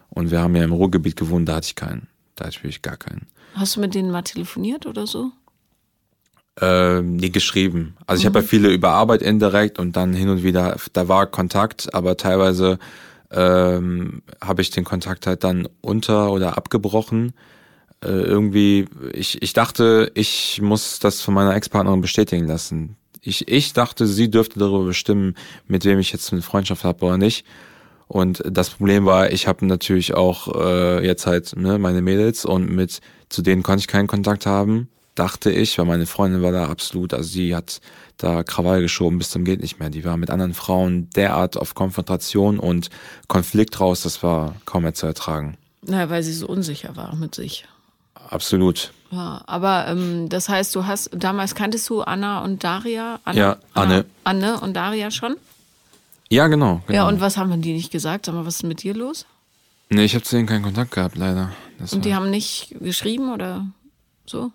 [0.10, 2.08] Und wir haben ja im Ruhrgebiet gewohnt, da hatte ich keinen.
[2.36, 3.28] Da hatte ich wirklich gar keinen.
[3.54, 5.32] Hast du mit denen mal telefoniert oder so?
[6.62, 7.97] Ähm, nee, geschrieben.
[8.06, 11.26] Also ich habe ja viele über Arbeit indirekt und dann hin und wieder, da war
[11.28, 12.80] Kontakt, aber teilweise
[13.32, 17.34] ähm, habe ich den Kontakt halt dann unter oder abgebrochen.
[18.03, 22.95] Äh, irgendwie, ich, ich dachte, ich muss das von meiner Ex-Partnerin bestätigen lassen.
[23.21, 25.36] Ich, ich dachte, sie dürfte darüber bestimmen,
[25.67, 27.45] mit wem ich jetzt eine Freundschaft habe oder nicht.
[28.07, 32.69] Und das Problem war, ich habe natürlich auch äh, jetzt halt ne, meine Mädels und
[32.71, 36.67] mit zu denen konnte ich keinen Kontakt haben, dachte ich, weil meine Freundin war da
[36.67, 37.81] absolut, also sie hat
[38.17, 39.89] da Krawall geschoben bis zum geht nicht mehr.
[39.89, 42.89] Die war mit anderen Frauen derart auf Konfrontation und
[43.27, 45.57] Konflikt raus, das war kaum mehr zu ertragen.
[45.81, 47.65] Naja, weil sie so unsicher war mit sich.
[48.30, 48.92] Absolut.
[49.12, 53.20] Ja, aber ähm, das heißt, du hast damals kanntest du Anna und Daria?
[53.24, 54.06] Anna, Ja, Anne.
[54.24, 55.38] Anna, Anne und Daria schon?
[56.30, 56.82] Ja, genau.
[56.88, 56.98] genau.
[56.98, 58.26] Ja, und was haben die nicht gesagt?
[58.26, 59.26] Sag mal, was ist mit dir los?
[59.90, 61.52] nee, ich habe zu denen keinen Kontakt gehabt, leider.
[61.80, 63.66] Das Und die haben nicht geschrieben oder
[64.26, 64.52] so?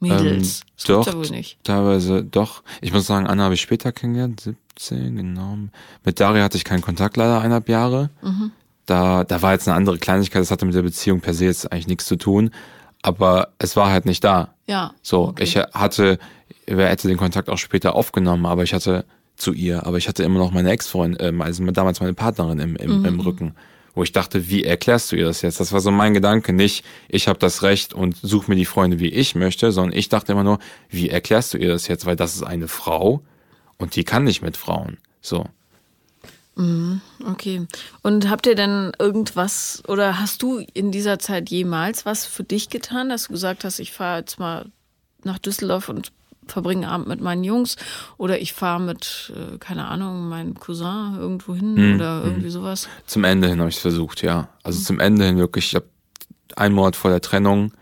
[0.00, 0.60] Mädels.
[0.60, 1.58] Ähm, das doch, ja wohl nicht.
[1.64, 2.62] teilweise doch.
[2.82, 5.56] Ich muss sagen, Anna habe ich später kennengelernt, 17, genau.
[6.04, 8.10] Mit Daria hatte ich keinen Kontakt leider eineinhalb Jahre.
[8.22, 8.50] Mhm.
[8.86, 11.70] Da, da war jetzt eine andere Kleinigkeit, das hatte mit der Beziehung per se jetzt
[11.70, 12.50] eigentlich nichts zu tun.
[13.02, 14.54] Aber es war halt nicht da.
[14.66, 14.92] Ja.
[15.02, 15.44] So, okay.
[15.44, 16.18] ich hatte,
[16.66, 19.04] wer hätte den Kontakt auch später aufgenommen, aber ich hatte
[19.36, 22.76] zu ihr, aber ich hatte immer noch meine Ex-Freundin, ähm, also damals meine Partnerin im,
[22.76, 23.04] im, Mhm.
[23.06, 23.54] im Rücken,
[23.94, 25.60] wo ich dachte, wie erklärst du ihr das jetzt?
[25.60, 29.00] Das war so mein Gedanke, nicht ich habe das Recht und such mir die Freunde,
[29.00, 30.58] wie ich möchte, sondern ich dachte immer nur,
[30.90, 32.04] wie erklärst du ihr das jetzt?
[32.06, 33.22] Weil das ist eine Frau
[33.78, 34.98] und die kann nicht mit Frauen.
[35.22, 35.46] So.
[37.26, 37.66] Okay.
[38.02, 42.68] Und habt ihr denn irgendwas oder hast du in dieser Zeit jemals was für dich
[42.68, 44.66] getan, dass du gesagt hast, ich fahre jetzt mal
[45.24, 46.12] nach Düsseldorf und
[46.46, 47.76] verbringe Abend mit meinen Jungs
[48.16, 52.88] oder ich fahre mit, äh, keine Ahnung, meinem Cousin irgendwo hin Hm, oder irgendwie sowas?
[53.06, 54.48] Zum Ende hin habe ich es versucht, ja.
[54.62, 55.86] Also zum Ende hin wirklich, ich habe
[56.56, 57.72] einen Monat vor der Trennung,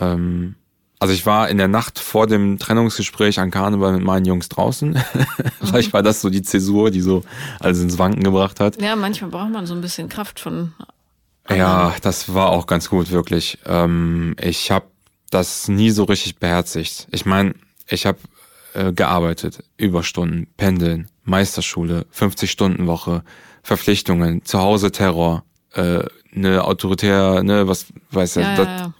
[0.00, 0.56] ähm,
[1.00, 5.02] also ich war in der Nacht vor dem Trennungsgespräch an Karneval mit meinen Jungs draußen.
[5.64, 7.24] Vielleicht war das so die Zäsur, die so
[7.58, 8.80] alles ins Wanken gebracht hat.
[8.80, 10.74] Ja, manchmal braucht man so ein bisschen Kraft von.
[11.48, 13.58] Ja, das war auch ganz gut, wirklich.
[13.64, 14.86] Ähm, ich habe
[15.30, 17.08] das nie so richtig beherzigt.
[17.10, 17.54] Ich meine,
[17.88, 18.18] ich habe
[18.74, 23.24] äh, gearbeitet, Überstunden, Pendeln, Meisterschule, 50-Stunden-Woche,
[23.62, 28.94] Verpflichtungen, zu Hause Terror, äh, ne autoritär, ne, was weiß Ja, ja, ja.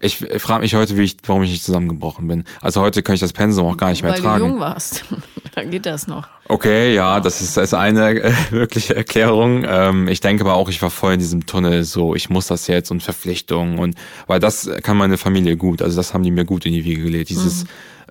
[0.00, 2.44] Ich, ich frage mich heute, wie ich, warum ich nicht zusammengebrochen bin.
[2.60, 4.44] Also heute kann ich das Pensum auch gar nicht mehr Weil tragen.
[4.44, 5.04] du jung warst.
[5.54, 6.28] da geht das noch.
[6.48, 9.64] Okay, ja, das ist, das ist eine äh, wirkliche Erklärung.
[9.66, 12.66] Ähm, ich denke aber auch, ich war voll in diesem Tunnel, so ich muss das
[12.66, 15.82] jetzt und Verpflichtungen und weil das kann meine Familie gut.
[15.82, 17.30] Also das haben die mir gut in die Wiege gelegt.
[17.30, 17.64] Dieses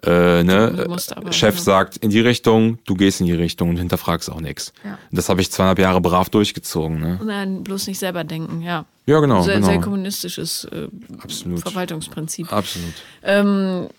[0.03, 1.61] äh, ne, aber, Chef ja.
[1.61, 4.73] sagt in die Richtung, du gehst in die Richtung und hinterfragst auch nichts.
[4.83, 4.97] Ja.
[5.11, 6.99] Das habe ich zweieinhalb Jahre brav durchgezogen.
[6.99, 7.19] Ne?
[7.23, 8.85] Nein, bloß nicht selber denken, ja.
[9.05, 9.67] Ja, genau, sehr, genau.
[9.67, 10.87] sehr kommunistisches äh,
[11.21, 11.61] Absolut.
[11.61, 12.51] Verwaltungsprinzip.
[12.51, 12.93] Absolut.
[13.23, 13.89] Ähm,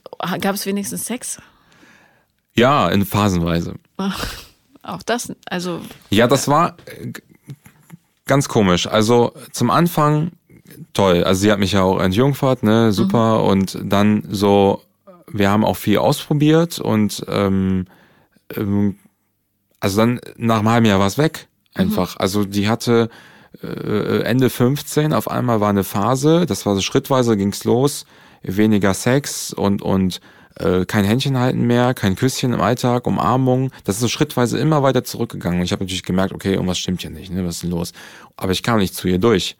[0.40, 1.38] Gab es wenigstens Sex?
[2.54, 3.74] Ja, in Phasenweise.
[4.82, 5.80] Auch das, also.
[6.10, 7.12] Ja, das war äh,
[8.26, 8.86] ganz komisch.
[8.86, 10.32] Also zum Anfang
[10.92, 11.24] toll.
[11.24, 13.38] Also sie hat mich ja auch entjungfert, ne, super.
[13.38, 13.48] Mhm.
[13.48, 14.82] Und dann so,
[15.32, 17.86] wir haben auch viel ausprobiert und ähm,
[18.56, 18.98] ähm,
[19.80, 21.48] also dann nach einem halben Jahr war es weg.
[21.74, 22.14] Einfach.
[22.14, 22.20] Mhm.
[22.20, 23.08] Also die hatte
[23.62, 28.04] äh, Ende 15, auf einmal war eine Phase, das war so schrittweise, ging's los,
[28.42, 30.20] weniger Sex und, und
[30.56, 33.70] äh, kein Händchen halten mehr, kein Küsschen im Alltag, Umarmung.
[33.84, 35.60] Das ist so schrittweise immer weiter zurückgegangen.
[35.60, 37.44] Und ich habe natürlich gemerkt, okay, irgendwas stimmt hier nicht, ne?
[37.46, 37.92] Was ist denn los?
[38.36, 39.56] Aber ich kam nicht zu ihr durch.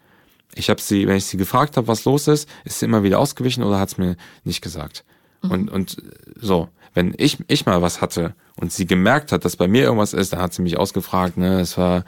[0.55, 3.19] Ich habe sie, wenn ich sie gefragt habe, was los ist, ist sie immer wieder
[3.19, 5.05] ausgewichen oder hat es mir nicht gesagt.
[5.43, 5.51] Mhm.
[5.51, 5.97] Und, und
[6.41, 10.13] so, wenn ich, ich mal was hatte und sie gemerkt hat, dass bei mir irgendwas
[10.13, 11.61] ist, dann hat sie mich ausgefragt, ne?
[11.61, 12.05] Es war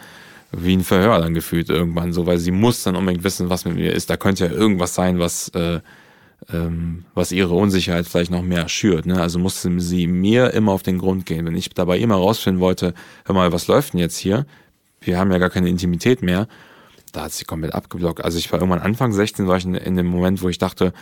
[0.57, 3.75] wie ein Verhör dann gefühlt irgendwann so, weil sie muss dann unbedingt wissen, was mit
[3.75, 4.11] mir ist.
[4.11, 5.81] Da könnte ja irgendwas sein, was, äh,
[6.53, 9.07] ähm, was ihre Unsicherheit vielleicht noch mehr schürt.
[9.07, 9.21] Ne?
[9.21, 11.47] Also musste sie mir immer auf den Grund gehen.
[11.47, 12.95] Wenn ich dabei immer rausfinden wollte,
[13.25, 14.47] hör mal, was läuft denn jetzt hier?
[15.01, 16.47] Wir haben ja gar keine Intimität mehr.
[17.13, 18.25] Da hat sie komplett abgeblockt.
[18.25, 20.93] Also ich war irgendwann Anfang 16, war ich in, in dem Moment, wo ich dachte,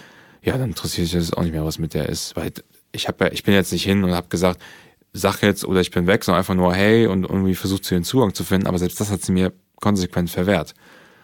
[0.43, 2.35] ja, dann interessiert sich das auch nicht mehr, was mit der ist.
[2.37, 2.53] Weil
[2.91, 4.61] ich habe ja, ich bin jetzt nicht hin und habe gesagt,
[5.13, 8.05] sag jetzt oder ich bin weg, sondern einfach nur hey und irgendwie versucht sie den
[8.05, 10.75] Zugang zu finden, aber selbst das hat sie mir konsequent verwehrt.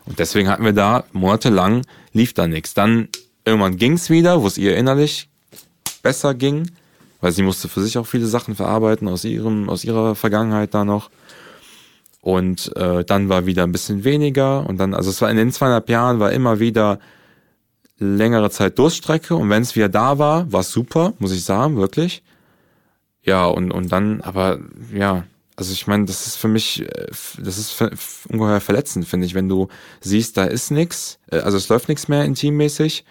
[0.04, 2.74] Und deswegen hatten wir da monatelang lief da nichts.
[2.74, 3.08] Dann
[3.44, 5.28] irgendwann ging's wieder, wo es ihr innerlich
[6.02, 6.70] besser ging,
[7.20, 10.84] weil sie musste für sich auch viele Sachen verarbeiten aus ihrem aus ihrer Vergangenheit da
[10.84, 11.10] noch.
[12.20, 15.52] Und äh, dann war wieder ein bisschen weniger und dann, also es war in den
[15.52, 16.98] zweieinhalb Jahren war immer wieder
[17.98, 21.76] längere Zeit Durststrecke und wenn es wieder da war, war es super, muss ich sagen,
[21.76, 22.22] wirklich.
[23.22, 24.58] Ja, und, und dann, aber
[24.94, 25.24] ja,
[25.56, 27.06] also ich meine, das ist für mich, äh,
[27.38, 27.82] das ist
[28.28, 29.68] ungeheuer verletzend, finde ich, wenn du
[30.00, 33.04] siehst, da ist nix, äh, also es läuft nichts mehr intimmäßig,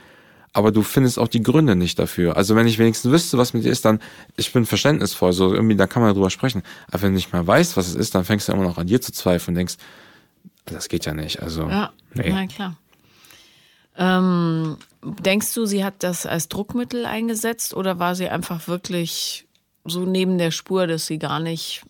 [0.54, 2.38] aber du findest auch die Gründe nicht dafür.
[2.38, 4.00] Also wenn ich wenigstens wüsste, was mit dir ist, dann,
[4.38, 6.64] ich bin verständnisvoll, so irgendwie, da kann man drüber sprechen.
[6.88, 8.88] Aber wenn du nicht mal weißt, was es ist, dann fängst du immer noch an
[8.88, 9.76] dir zu zweifeln und denkst,
[10.66, 11.68] das geht ja nicht, also.
[11.70, 12.30] Ja, nee.
[12.30, 12.78] na klar.
[13.98, 19.48] Ähm, denkst du, sie hat das als Druckmittel eingesetzt oder war sie einfach wirklich
[19.86, 21.84] so neben der Spur, dass sie gar nicht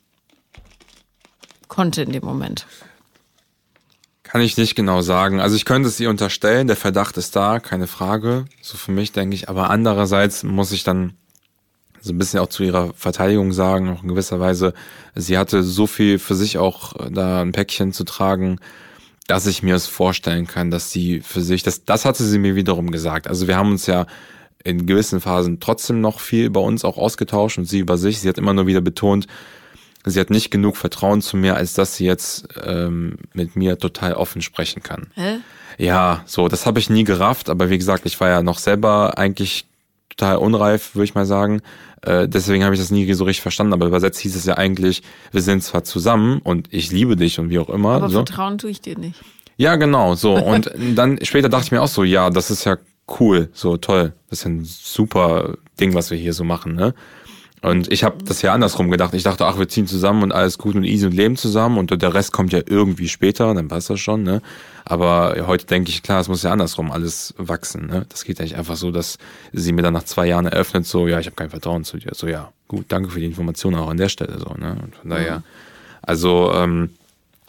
[1.68, 2.66] konnte in dem Moment?
[4.24, 5.40] Kann ich nicht genau sagen.
[5.40, 8.46] Also ich könnte es ihr unterstellen, der Verdacht ist da, keine Frage.
[8.62, 9.48] So für mich denke ich.
[9.48, 11.14] Aber andererseits muss ich dann
[12.02, 14.74] so ein bisschen auch zu ihrer Verteidigung sagen, auch in gewisser Weise,
[15.16, 18.60] sie hatte so viel für sich auch da ein Päckchen zu tragen,
[19.28, 22.56] dass ich mir es vorstellen kann, dass sie für sich, das, das hatte sie mir
[22.56, 23.28] wiederum gesagt.
[23.28, 24.06] Also wir haben uns ja
[24.64, 28.20] in gewissen Phasen trotzdem noch viel bei uns auch ausgetauscht und sie über sich.
[28.20, 29.28] Sie hat immer nur wieder betont,
[30.06, 34.14] sie hat nicht genug Vertrauen zu mir, als dass sie jetzt ähm, mit mir total
[34.14, 35.08] offen sprechen kann.
[35.16, 35.38] Hä?
[35.78, 39.18] Ja, so, das habe ich nie gerafft, aber wie gesagt, ich war ja noch selber
[39.18, 39.68] eigentlich
[40.18, 41.62] total unreif, würde ich mal sagen.
[42.02, 43.74] Äh, deswegen habe ich das nie so richtig verstanden.
[43.74, 47.50] Aber übersetzt hieß es ja eigentlich, wir sind zwar zusammen und ich liebe dich und
[47.50, 47.92] wie auch immer.
[47.94, 48.20] Aber so.
[48.20, 49.22] vertrauen tue ich dir nicht.
[49.56, 50.36] Ja, genau, so.
[50.46, 52.78] Und dann später dachte ich mir auch so, ja, das ist ja
[53.20, 54.14] cool, so toll.
[54.30, 56.94] Das ist ein super Ding, was wir hier so machen, ne?
[57.62, 59.14] Und ich habe das ja andersrum gedacht.
[59.16, 61.90] Ich dachte, ach, wir ziehen zusammen und alles gut und easy und leben zusammen und
[62.02, 64.42] der Rest kommt ja irgendwie später, dann passt das schon, ne?
[64.86, 68.06] Aber heute denke ich, klar, es muss ja andersrum alles wachsen, ne?
[68.10, 69.18] Das geht ja nicht einfach so, dass
[69.54, 72.12] sie mir dann nach zwei Jahren eröffnet, so, ja, ich habe kein Vertrauen zu dir.
[72.14, 74.78] So, ja, gut, danke für die Information auch an der Stelle, so, ne?
[74.84, 75.44] Und von daher,
[76.04, 76.92] also, ähm,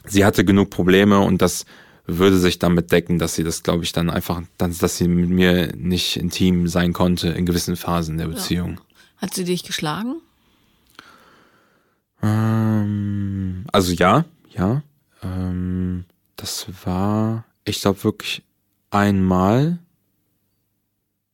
[0.06, 1.66] sie hatte genug Probleme und das
[2.06, 5.74] würde sich damit decken, dass sie das, glaube ich, dann einfach, dass sie mit mir
[5.76, 8.70] nicht intim sein konnte in gewissen Phasen der Beziehung.
[8.70, 8.87] Ja.
[9.18, 10.16] Hat sie dich geschlagen?
[12.22, 14.24] Ähm, also ja,
[14.56, 14.82] ja.
[15.22, 16.04] Ähm,
[16.36, 18.42] das war, ich glaube wirklich
[18.90, 19.78] einmal.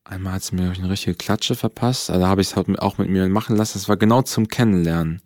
[0.04, 2.10] Einmal hat sie mir eine richtige Klatsche verpasst.
[2.10, 3.78] Also da habe ich es halt auch mit mir machen lassen.
[3.78, 5.22] Das war genau zum Kennenlernen.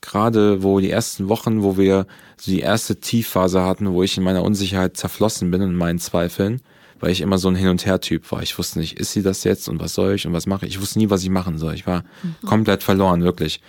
[0.00, 2.06] Gerade wo die ersten Wochen, wo wir
[2.36, 6.60] so die erste Tiefphase hatten, wo ich in meiner Unsicherheit zerflossen bin und meinen Zweifeln,
[7.02, 8.42] weil ich immer so ein Hin- und Her-Typ war.
[8.42, 10.74] Ich wusste nicht, ist sie das jetzt und was soll ich und was mache ich?
[10.74, 11.74] Ich wusste nie, was ich machen soll.
[11.74, 12.46] Ich war mhm.
[12.46, 13.60] komplett verloren, wirklich.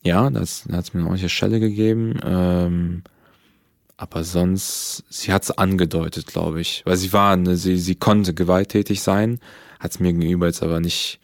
[0.00, 2.18] Ja, das da hat es mir eine ordentliche Schelle gegeben.
[2.24, 3.02] Ähm,
[3.96, 6.84] aber sonst, sie hat es angedeutet, glaube ich.
[6.86, 9.40] Weil sie war, ne, sie, sie konnte gewalttätig sein,
[9.80, 11.18] hat es mir gegenüber jetzt aber nicht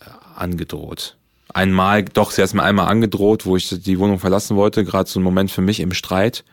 [0.00, 1.16] äh, angedroht.
[1.50, 5.08] Einmal, doch, sie hat es mir einmal angedroht, wo ich die Wohnung verlassen wollte, gerade
[5.08, 6.44] so ein Moment für mich im Streit.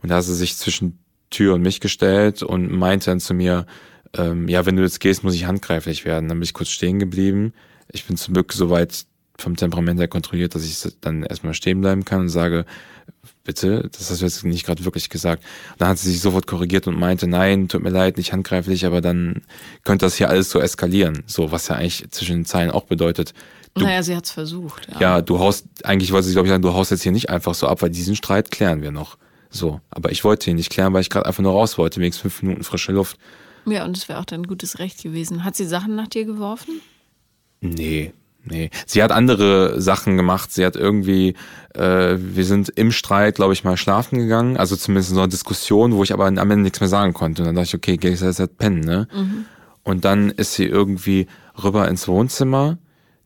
[0.00, 0.98] Und da hat sie sich zwischen
[1.30, 3.66] Tür und mich gestellt und meinte dann zu mir,
[4.16, 6.28] ähm, ja, wenn du jetzt gehst, muss ich handgreiflich werden.
[6.28, 7.52] Dann bin ich kurz stehen geblieben.
[7.90, 9.04] Ich bin zum Glück soweit
[9.38, 12.64] vom Temperament her kontrolliert, dass ich dann erstmal stehen bleiben kann und sage,
[13.44, 15.44] bitte, das hast du jetzt nicht gerade wirklich gesagt.
[15.72, 18.84] Und dann hat sie sich sofort korrigiert und meinte, nein, tut mir leid, nicht handgreiflich,
[18.84, 19.42] aber dann
[19.84, 21.22] könnte das hier alles so eskalieren.
[21.26, 23.32] So, was ja eigentlich zwischen den Zeilen auch bedeutet.
[23.74, 24.88] Du, naja, sie hat es versucht.
[24.92, 25.00] Ja.
[25.00, 27.54] ja, du haust, eigentlich wollte sie, glaube ich, sagen, du haust jetzt hier nicht einfach
[27.54, 29.16] so ab, weil diesen Streit klären wir noch.
[29.50, 32.22] So, aber ich wollte ihn nicht klären, weil ich gerade einfach nur raus wollte, wenigstens
[32.22, 33.18] fünf Minuten frische Luft.
[33.66, 35.44] Ja, und es wäre auch dein gutes Recht gewesen.
[35.44, 36.80] Hat sie Sachen nach dir geworfen?
[37.60, 38.12] Nee,
[38.44, 38.70] nee.
[38.86, 40.52] Sie hat andere Sachen gemacht.
[40.52, 41.34] Sie hat irgendwie,
[41.74, 44.56] äh, wir sind im Streit, glaube ich, mal schlafen gegangen.
[44.56, 47.42] Also zumindest in so einer Diskussion, wo ich aber am Ende nichts mehr sagen konnte.
[47.42, 49.08] Und dann dachte ich, okay, geh jetzt halt pennen, ne?
[49.14, 49.44] Mhm.
[49.82, 51.26] Und dann ist sie irgendwie
[51.62, 52.78] rüber ins Wohnzimmer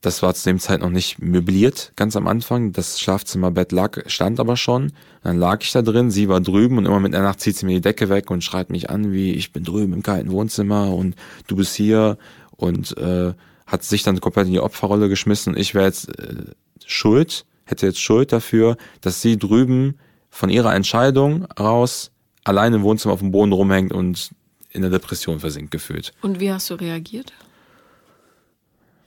[0.02, 2.72] das war zu dem Zeit noch nicht möbliert, ganz am Anfang.
[2.72, 4.92] Das Schlafzimmerbett lag, stand aber schon.
[5.22, 7.66] Dann lag ich da drin, sie war drüben und immer mit der Nacht zieht sie
[7.66, 10.92] mir die Decke weg und schreit mich an, wie ich bin drüben im kalten Wohnzimmer
[10.92, 11.14] und
[11.46, 12.18] du bist hier
[12.56, 13.32] und äh,
[13.64, 16.46] hat sich dann komplett in die Opferrolle geschmissen und ich wäre jetzt äh,
[16.84, 19.98] schuld, hätte jetzt Schuld dafür, dass sie drüben
[20.30, 22.10] von ihrer Entscheidung raus
[22.42, 24.32] allein im Wohnzimmer auf dem Boden rumhängt und
[24.70, 26.12] in der Depression versinkt gefühlt.
[26.22, 27.32] Und wie hast du reagiert?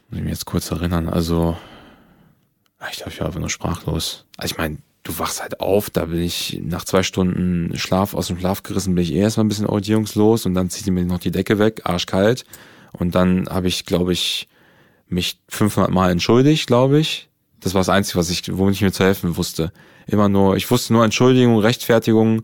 [0.09, 1.09] Muss ich mich jetzt kurz erinnern.
[1.09, 1.57] Also,
[2.91, 4.25] ich glaube, ich war einfach nur sprachlos.
[4.37, 8.27] Also ich meine, du wachst halt auf, da bin ich nach zwei Stunden Schlaf aus
[8.27, 11.05] dem Schlaf gerissen, bin ich eh erstmal ein bisschen orientierungslos und dann zieht sie mir
[11.05, 12.45] noch die Decke weg, arschkalt.
[12.91, 14.47] Und dann habe ich, glaube ich,
[15.07, 17.29] mich 500 Mal entschuldigt, glaube ich.
[17.59, 19.71] Das war das Einzige, was ich, womit ich mir zu helfen wusste.
[20.07, 22.43] Immer nur, ich wusste nur Entschuldigung, Rechtfertigung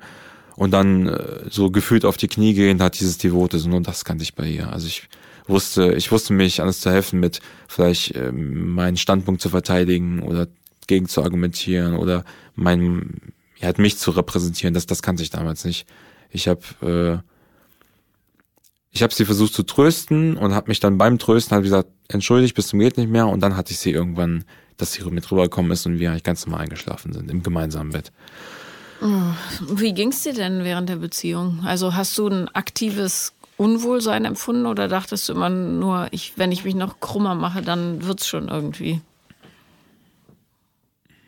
[0.56, 4.06] und dann äh, so gefühlt auf die Knie gehen, hat dieses Devote, so nur das
[4.06, 4.72] kannte ich bei ihr.
[4.72, 5.08] Also ich
[5.48, 10.48] wusste, ich wusste mich alles zu helfen mit vielleicht äh, meinen Standpunkt zu verteidigen oder
[10.88, 12.24] gegen zu argumentieren oder
[12.56, 14.74] mein, ja, halt mich zu repräsentieren.
[14.74, 15.88] Das, das kannte ich damals nicht.
[16.30, 17.32] Ich habe äh,
[18.92, 22.56] ich habe sie versucht zu trösten und habe mich dann beim Trösten halt gesagt, entschuldigt
[22.56, 24.44] bis zum geht nicht mehr und dann hatte ich sie irgendwann,
[24.76, 28.12] dass sie mit rübergekommen ist und wir eigentlich ganz normal eingeschlafen sind im gemeinsamen Bett.
[29.02, 29.34] Oh,
[29.78, 31.64] wie ging's dir denn während der Beziehung?
[31.66, 36.64] Also hast du ein aktives Unwohlsein empfunden oder dachtest du immer nur, ich, wenn ich
[36.64, 39.02] mich noch krummer mache, dann wird's schon irgendwie?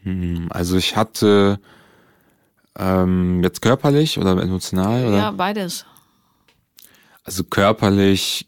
[0.04, 1.60] Hm, also ich hatte
[2.78, 5.08] ähm, jetzt körperlich oder emotional?
[5.08, 5.18] Oder?
[5.18, 5.86] Ja, beides.
[7.24, 8.48] Also körperlich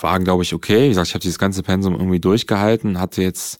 [0.00, 0.84] war, glaube ich, okay.
[0.84, 3.58] Wie gesagt, ich habe dieses ganze Pensum irgendwie durchgehalten, hatte jetzt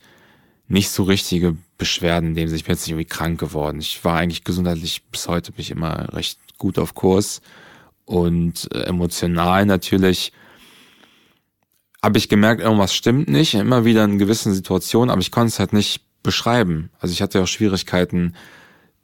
[0.68, 3.80] nicht so richtige Beschwerden, in dem ich bin jetzt nicht irgendwie krank geworden.
[3.80, 7.40] Ich war eigentlich gesundheitlich bis heute mich immer recht gut auf Kurs
[8.04, 10.32] und äh, emotional natürlich
[12.02, 15.58] habe ich gemerkt, irgendwas stimmt nicht, immer wieder in gewissen Situationen, aber ich konnte es
[15.58, 16.90] halt nicht beschreiben.
[17.00, 18.34] Also ich hatte auch Schwierigkeiten,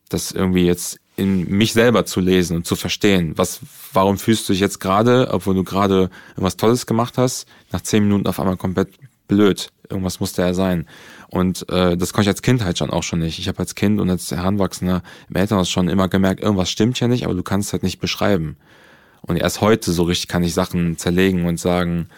[0.09, 3.37] das irgendwie jetzt in mich selber zu lesen und zu verstehen.
[3.37, 3.61] Was,
[3.93, 8.05] warum fühlst du dich jetzt gerade, obwohl du gerade irgendwas Tolles gemacht hast, nach zehn
[8.05, 8.91] Minuten auf einmal komplett
[9.29, 9.71] blöd.
[9.89, 10.87] Irgendwas musste ja sein.
[11.33, 13.38] Und äh, das konnte ich als Kind halt schon auch schon nicht.
[13.38, 17.09] Ich habe als Kind und als Heranwachsender im Elternhaus schon immer gemerkt, irgendwas stimmt ja
[17.09, 18.59] nicht, aber du kannst es halt nicht beschreiben.
[19.23, 22.11] Und erst heute so richtig kann ich Sachen zerlegen und sagen,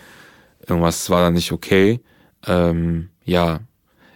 [0.66, 2.00] irgendwas war da nicht okay.
[2.44, 3.60] Ähm, ja,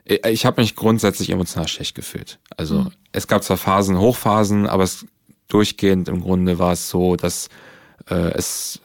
[0.04, 2.40] ich habe mich grundsätzlich emotional schlecht gefühlt.
[2.56, 2.90] Also mhm.
[3.12, 5.06] es gab zwar Phasen, Hochphasen, aber es
[5.46, 7.50] durchgehend im Grunde war es so, dass
[8.10, 8.80] äh, es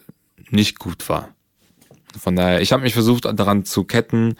[0.51, 1.29] nicht gut war.
[2.19, 4.35] Von daher, ich habe mich versucht daran zu ketten,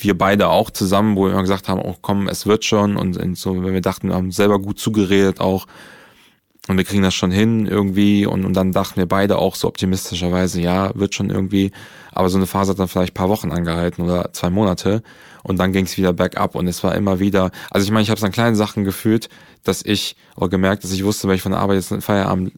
[0.00, 2.96] wir beide auch zusammen, wo wir immer gesagt haben, oh komm, es wird schon.
[2.96, 5.66] Und, so, wenn wir dachten, wir haben selber gut zugeredet auch,
[6.68, 8.26] und wir kriegen das schon hin irgendwie.
[8.26, 11.72] Und, und dann dachten wir beide auch so optimistischerweise, ja, wird schon irgendwie.
[12.12, 15.02] Aber so eine Phase hat dann vielleicht paar Wochen angehalten oder zwei Monate.
[15.42, 18.10] Und dann ging es wieder bergab und es war immer wieder, also ich meine, ich
[18.10, 19.30] habe es an kleinen Sachen gefühlt,
[19.64, 22.52] dass ich, oder gemerkt, dass ich wusste, wenn ich von der Arbeit jetzt in Feierabend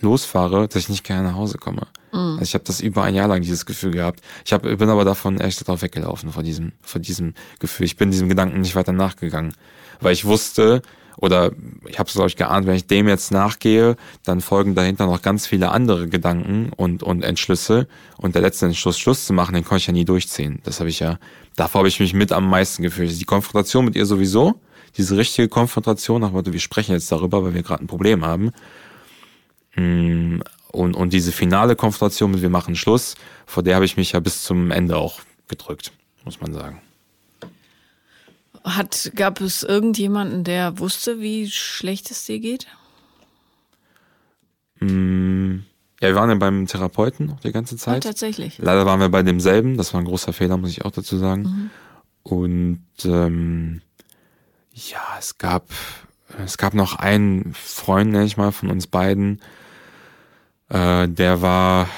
[0.00, 1.86] losfahre, dass ich nicht gerne nach Hause komme.
[2.12, 2.38] Mhm.
[2.38, 4.20] Also ich habe das über ein Jahr lang dieses Gefühl gehabt.
[4.44, 7.86] Ich hab, bin aber davon echt drauf weggelaufen, von diesem, von diesem Gefühl.
[7.86, 9.54] Ich bin diesem Gedanken nicht weiter nachgegangen,
[10.00, 10.82] weil ich wusste,
[11.16, 11.52] oder
[11.86, 15.22] ich habe es glaube ich geahnt, wenn ich dem jetzt nachgehe, dann folgen dahinter noch
[15.22, 19.64] ganz viele andere Gedanken und und Entschlüsse und der letzte Entschluss Schluss zu machen, den
[19.64, 20.60] konnte ich ja nie durchziehen.
[20.64, 21.18] Das habe ich ja,
[21.56, 23.18] davor habe ich mich mit am meisten gefühlt.
[23.18, 24.60] Die Konfrontation mit ihr sowieso,
[24.96, 28.50] diese richtige Konfrontation, nach Motto, wir sprechen jetzt darüber, weil wir gerade ein Problem haben.
[29.76, 30.40] Mm,
[30.72, 33.14] und, und diese finale Konfrontation mit wir machen Schluss,
[33.46, 35.92] vor der habe ich mich ja bis zum Ende auch gedrückt,
[36.24, 36.80] muss man sagen.
[38.64, 42.66] Hat, gab es irgendjemanden, der wusste, wie schlecht es dir geht?
[44.80, 45.60] Mm,
[46.00, 48.04] ja, wir waren ja beim Therapeuten noch die ganze Zeit.
[48.04, 48.58] Ja, tatsächlich.
[48.58, 51.42] Leider waren wir bei demselben, das war ein großer Fehler, muss ich auch dazu sagen.
[51.42, 51.70] Mhm.
[52.22, 53.80] Und ähm,
[54.72, 55.68] ja, es gab,
[56.44, 59.40] es gab noch einen Freund, nenne ich mal, von uns beiden,
[60.74, 61.88] äh, der war,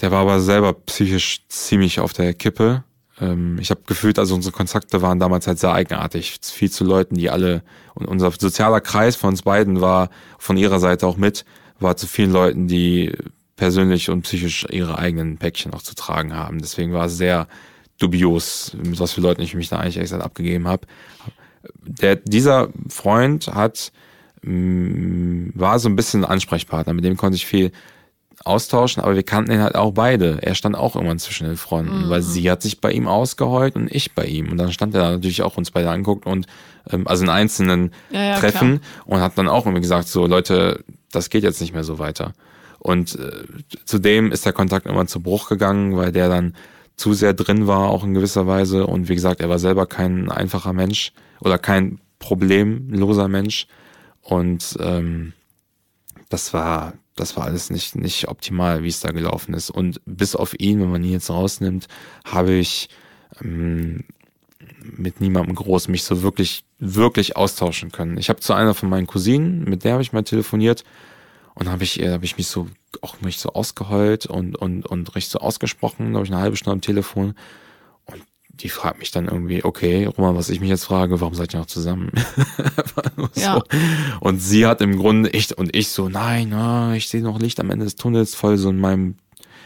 [0.00, 2.82] der war aber selber psychisch ziemlich auf der Kippe
[3.20, 6.38] Ähm, ich habe gefühlt, also unsere Kontakte waren damals halt sehr eigenartig.
[6.42, 7.62] Viel zu Leuten, die alle,
[7.94, 11.44] und unser sozialer Kreis von uns beiden war von ihrer Seite auch mit,
[11.80, 13.14] war zu vielen Leuten, die
[13.56, 16.60] persönlich und psychisch ihre eigenen Päckchen auch zu tragen haben.
[16.60, 17.48] Deswegen war es sehr
[17.98, 20.86] dubios, mit was für Leuten ich mich da eigentlich extra abgegeben habe.
[21.80, 23.92] Der, dieser Freund hat,
[24.42, 27.72] mh, mm, war so ein bisschen ein Ansprechpartner, mit dem konnte ich viel
[28.46, 30.38] austauschen, aber wir kannten ihn halt auch beide.
[30.42, 32.10] Er stand auch irgendwann zwischen den Fronten, mhm.
[32.10, 34.50] weil sie hat sich bei ihm ausgeheult und ich bei ihm.
[34.50, 36.46] Und dann stand er natürlich auch uns beide anguckt und
[36.90, 39.04] ähm, also in einzelnen ja, ja, Treffen klar.
[39.06, 42.32] und hat dann auch irgendwie gesagt, so Leute, das geht jetzt nicht mehr so weiter.
[42.78, 43.42] Und äh,
[43.84, 46.54] zudem ist der Kontakt immer zu Bruch gegangen, weil der dann
[46.96, 48.86] zu sehr drin war, auch in gewisser Weise.
[48.86, 53.66] Und wie gesagt, er war selber kein einfacher Mensch oder kein problemloser Mensch.
[54.22, 55.32] Und ähm,
[56.28, 59.70] das war, das war alles nicht, nicht optimal, wie es da gelaufen ist.
[59.70, 61.88] Und bis auf ihn, wenn man ihn jetzt rausnimmt,
[62.24, 62.88] habe ich
[63.42, 64.04] ähm,
[64.80, 68.18] mit niemandem groß mich so wirklich, wirklich austauschen können.
[68.18, 70.84] Ich habe zu einer von meinen Cousinen, mit der habe ich mal telefoniert
[71.54, 72.68] und habe ich, hab ich mich so
[73.02, 76.74] auch mich so ausgeheult und, und, und richtig so ausgesprochen, glaube ich, eine halbe Stunde
[76.74, 77.34] am Telefon.
[78.60, 81.60] Die fragt mich dann irgendwie, okay, Roman, was ich mich jetzt frage, warum seid ihr
[81.60, 82.10] noch zusammen?
[83.32, 83.40] so.
[83.40, 83.62] ja.
[84.20, 87.60] Und sie hat im Grunde, ich und ich so, nein, na, ich sehe noch Licht
[87.60, 89.16] am Ende des Tunnels, voll so in meinem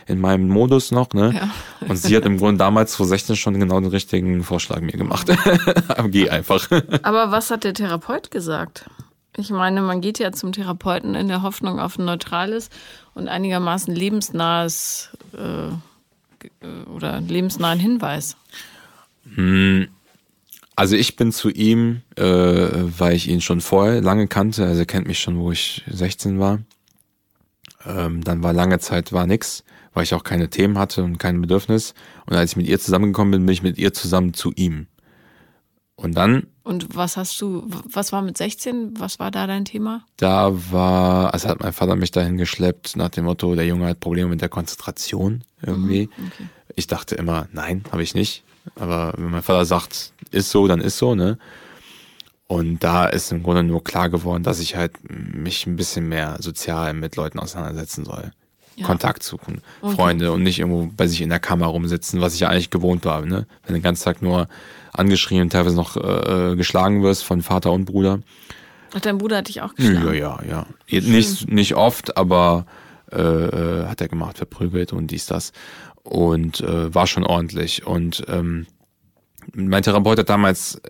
[0.07, 1.33] in meinem Modus noch, ne?
[1.35, 1.87] Ja.
[1.89, 5.31] Und sie hat im Grunde damals vor 16 schon genau den richtigen Vorschlag mir gemacht.
[6.09, 6.69] Geh einfach.
[7.03, 8.91] Aber was hat der Therapeut gesagt?
[9.37, 12.71] Ich meine, man geht ja zum Therapeuten in der Hoffnung auf ein neutrales
[13.15, 18.37] und einigermaßen lebensnahes äh, oder lebensnahen Hinweis.
[19.35, 19.89] Hm.
[20.77, 24.65] Also ich bin zu ihm, äh, weil ich ihn schon vorher lange kannte.
[24.65, 26.61] Also er kennt mich schon, wo ich 16 war.
[27.85, 31.41] Ähm, dann war lange Zeit war nix, weil ich auch keine Themen hatte und kein
[31.41, 31.95] Bedürfnis.
[32.27, 34.87] Und als ich mit ihr zusammengekommen bin, bin ich mit ihr zusammen zu ihm.
[35.97, 36.47] Und dann.
[36.63, 38.99] Und was hast du, was war mit 16?
[38.99, 40.07] Was war da dein Thema?
[40.17, 44.01] Da war, also hat mein Vater mich dahin geschleppt nach dem Motto, der Junge hat
[44.01, 46.07] Probleme mit der Konzentration irgendwie.
[46.07, 46.45] Mhm, okay.
[46.75, 48.45] Ich dachte immer, nein, habe ich nicht.
[48.77, 51.39] Aber wenn mein Vater sagt, ist so, dann ist so, ne?
[52.47, 56.37] Und da ist im Grunde nur klar geworden, dass ich halt mich ein bisschen mehr
[56.41, 58.33] sozial mit Leuten auseinandersetzen soll.
[58.75, 58.87] Ja.
[58.87, 59.95] Kontakt suchen, okay.
[59.95, 63.05] Freunde und nicht irgendwo bei sich in der Kammer rumsitzen, was ich ja eigentlich gewohnt
[63.05, 63.47] war, ne?
[63.65, 64.49] Wenn den ganzen Tag nur
[64.93, 68.21] angeschrien und teilweise noch äh, geschlagen wirst von Vater und Bruder.
[68.95, 70.15] Ach, dein Bruder hat dich auch geschlagen?
[70.15, 71.01] Ja, ja, ja.
[71.01, 72.67] Nicht, nicht oft, aber
[73.13, 75.53] äh, äh, hat er gemacht, verprügelt und dies, das.
[76.03, 77.87] Und äh, war schon ordentlich.
[77.87, 78.67] Und ähm,
[79.55, 80.81] mein Therapeut hat damals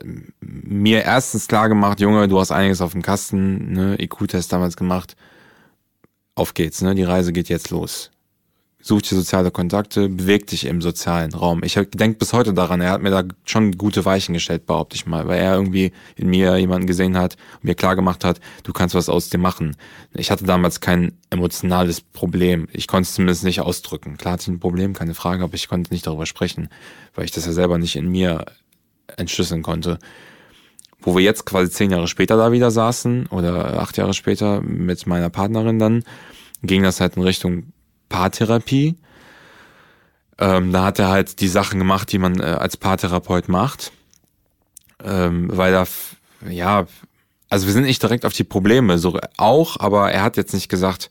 [0.40, 5.16] mir erstens klar gemacht, Junge, du hast einiges auf dem Kasten, ne, IQ-Test damals gemacht.
[6.34, 6.94] Auf geht's, ne?
[6.94, 8.10] Die Reise geht jetzt los
[8.82, 11.62] such dir soziale Kontakte, beweg dich im sozialen Raum.
[11.62, 15.06] Ich denke bis heute daran, er hat mir da schon gute Weichen gestellt, behaupte ich
[15.06, 18.72] mal, weil er irgendwie in mir jemanden gesehen hat und mir klar gemacht hat, du
[18.72, 19.76] kannst was aus dir machen.
[20.14, 22.68] Ich hatte damals kein emotionales Problem.
[22.72, 24.16] Ich konnte es zumindest nicht ausdrücken.
[24.16, 26.68] Klar hatte ich ein Problem, keine Frage, aber ich konnte nicht darüber sprechen,
[27.14, 28.46] weil ich das ja selber nicht in mir
[29.16, 29.98] entschlüsseln konnte.
[31.02, 35.06] Wo wir jetzt quasi zehn Jahre später da wieder saßen oder acht Jahre später mit
[35.06, 36.04] meiner Partnerin dann,
[36.62, 37.72] ging das halt in Richtung
[38.10, 38.96] Paartherapie.
[40.38, 43.92] Ähm, da hat er halt die Sachen gemacht, die man äh, als Paartherapeut macht.
[45.02, 45.86] Ähm, weil da,
[46.50, 46.86] ja,
[47.48, 50.68] also wir sind nicht direkt auf die Probleme, so auch, aber er hat jetzt nicht
[50.68, 51.10] gesagt,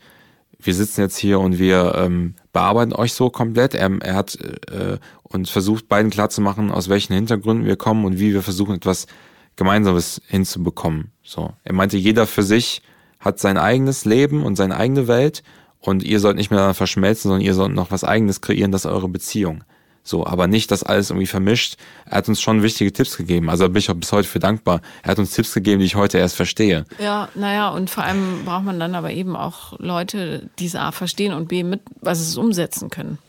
[0.61, 3.73] wir sitzen jetzt hier und wir ähm, bearbeiten euch so komplett.
[3.73, 8.33] Er, er hat äh, uns versucht, beiden klarzumachen, aus welchen Hintergründen wir kommen und wie
[8.33, 9.07] wir versuchen, etwas
[9.55, 11.11] Gemeinsames hinzubekommen.
[11.23, 12.81] So, er meinte, jeder für sich
[13.19, 15.43] hat sein eigenes Leben und seine eigene Welt
[15.79, 18.91] und ihr sollt nicht mehr verschmelzen, sondern ihr sollt noch was eigenes kreieren, das ist
[18.91, 19.63] eure Beziehung.
[20.03, 21.75] So, aber nicht das alles irgendwie vermischt.
[22.05, 23.49] Er hat uns schon wichtige Tipps gegeben.
[23.49, 24.81] Also da bin ich auch bis heute für dankbar.
[25.03, 26.85] Er hat uns Tipps gegeben, die ich heute erst verstehe.
[26.99, 30.91] Ja, naja, und vor allem braucht man dann aber eben auch Leute, die es A
[30.91, 33.19] verstehen und B mit, was es umsetzen können.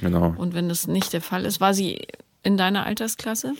[0.00, 0.34] Genau.
[0.36, 2.06] Und wenn das nicht der Fall ist, war sie
[2.42, 3.54] in deiner Altersklasse?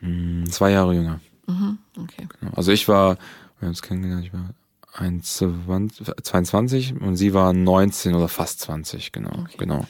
[0.00, 1.20] Hm, zwei Jahre jünger.
[1.46, 2.28] Mhm, okay.
[2.40, 2.52] Genau.
[2.54, 3.16] Also ich war,
[3.58, 4.50] wir haben uns kennengelernt, ich war
[4.94, 9.56] 22 und sie war 19 oder fast 20, genau, okay.
[9.58, 9.86] genau.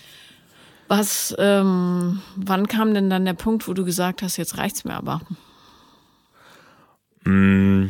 [0.88, 4.94] Was, ähm, wann kam denn dann der Punkt, wo du gesagt hast, jetzt reicht's mir
[4.94, 5.20] aber?
[7.24, 7.88] Mm,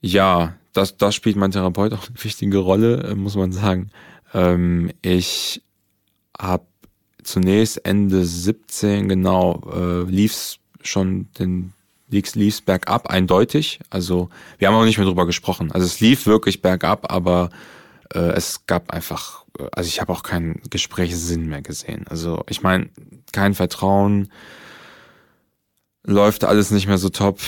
[0.00, 3.90] ja, das, das spielt mein Therapeut auch eine wichtige Rolle, äh, muss man sagen.
[4.34, 5.62] Ähm, ich
[6.38, 6.66] habe
[7.22, 11.74] zunächst Ende 17 genau äh, lief's schon den
[12.10, 13.80] lief es bergab, eindeutig.
[13.90, 15.72] Also wir haben auch nicht mehr drüber gesprochen.
[15.72, 17.50] Also es lief wirklich bergab, aber
[18.12, 22.06] Äh, es gab einfach, also ich habe auch keinen Gesprächssinn mehr gesehen.
[22.08, 22.88] Also ich meine,
[23.32, 24.32] kein Vertrauen,
[26.02, 27.38] läuft alles nicht mehr so top.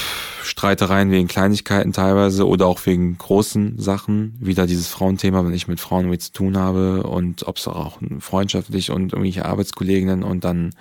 [0.44, 4.36] Streitereien wegen Kleinigkeiten teilweise oder auch wegen großen Sachen.
[4.40, 7.98] Wieder dieses Frauenthema, wenn ich mit Frauen irgendwie zu tun habe und ob es auch
[8.20, 10.74] freundschaftlich und irgendwelche Arbeitskolleginnen und dann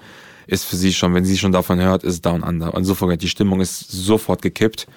[0.48, 2.74] ist für sie schon, wenn sie schon davon hört, ist down under.
[2.74, 4.88] Und sofort, die Stimmung ist sofort gekippt.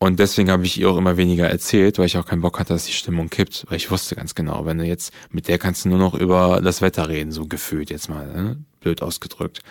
[0.00, 2.72] Und deswegen habe ich ihr auch immer weniger erzählt, weil ich auch keinen Bock hatte,
[2.72, 3.66] dass die Stimmung kippt.
[3.68, 6.60] Weil ich wusste ganz genau, wenn du jetzt, mit der kannst du nur noch über
[6.62, 8.56] das Wetter reden, so gefühlt jetzt mal, ne?
[8.80, 9.62] blöd ausgedrückt.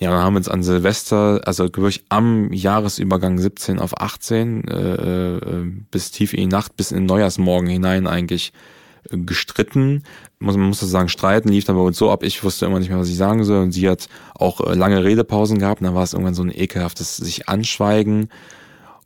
[0.00, 5.34] Ja, dann haben wir uns an Silvester, also wirklich am Jahresübergang 17 auf 18, äh,
[5.36, 8.52] äh, bis tief in die Nacht, bis in den Neujahrsmorgen hinein eigentlich
[9.10, 10.02] äh, gestritten.
[10.44, 12.78] Muss, man muss das sagen, streiten lief dann bei uns so ab, ich wusste immer
[12.78, 13.62] nicht mehr, was ich sagen soll.
[13.62, 15.80] Und sie hat auch äh, lange Redepausen gehabt.
[15.80, 18.28] Und dann war es irgendwann so ein ekelhaftes sich anschweigen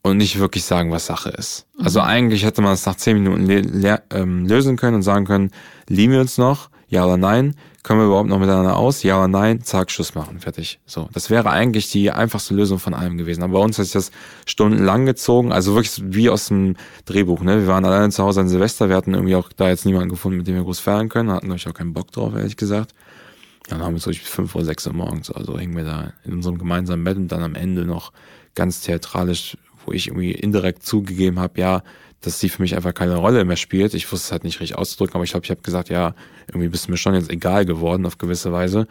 [0.02, 1.66] und nicht wirklich sagen, was Sache ist.
[1.76, 1.84] Mhm.
[1.84, 5.50] Also eigentlich hätte man es nach zehn Minuten ähm, lösen können und sagen können,
[5.88, 6.70] lieben wir uns noch?
[6.88, 7.54] Ja oder nein?
[7.88, 9.02] Können wir überhaupt noch miteinander aus?
[9.02, 9.62] Ja oder nein?
[9.62, 10.78] Zack, Schluss machen, fertig.
[10.84, 13.42] So, das wäre eigentlich die einfachste Lösung von allem gewesen.
[13.42, 14.10] Aber bei uns hat sich das
[14.44, 16.76] stundenlang gezogen, also wirklich wie aus dem
[17.06, 17.40] Drehbuch.
[17.40, 17.60] Ne?
[17.60, 20.36] Wir waren alleine zu Hause an Silvester, wir hatten irgendwie auch da jetzt niemanden gefunden,
[20.36, 22.92] mit dem wir groß feiern können, hatten euch auch keinen Bock drauf, ehrlich gesagt.
[23.68, 26.58] Dann haben wir durch fünf Uhr, sechs Uhr morgens, also hingen wir da in unserem
[26.58, 28.12] gemeinsamen Bett und dann am Ende noch
[28.54, 31.82] ganz theatralisch, wo ich irgendwie indirekt zugegeben habe, ja,
[32.20, 33.94] dass sie für mich einfach keine Rolle mehr spielt.
[33.94, 36.14] Ich wusste es halt nicht richtig auszudrücken, aber ich glaube, ich habe gesagt, ja,
[36.48, 38.86] irgendwie bist du mir schon jetzt egal geworden auf gewisse Weise.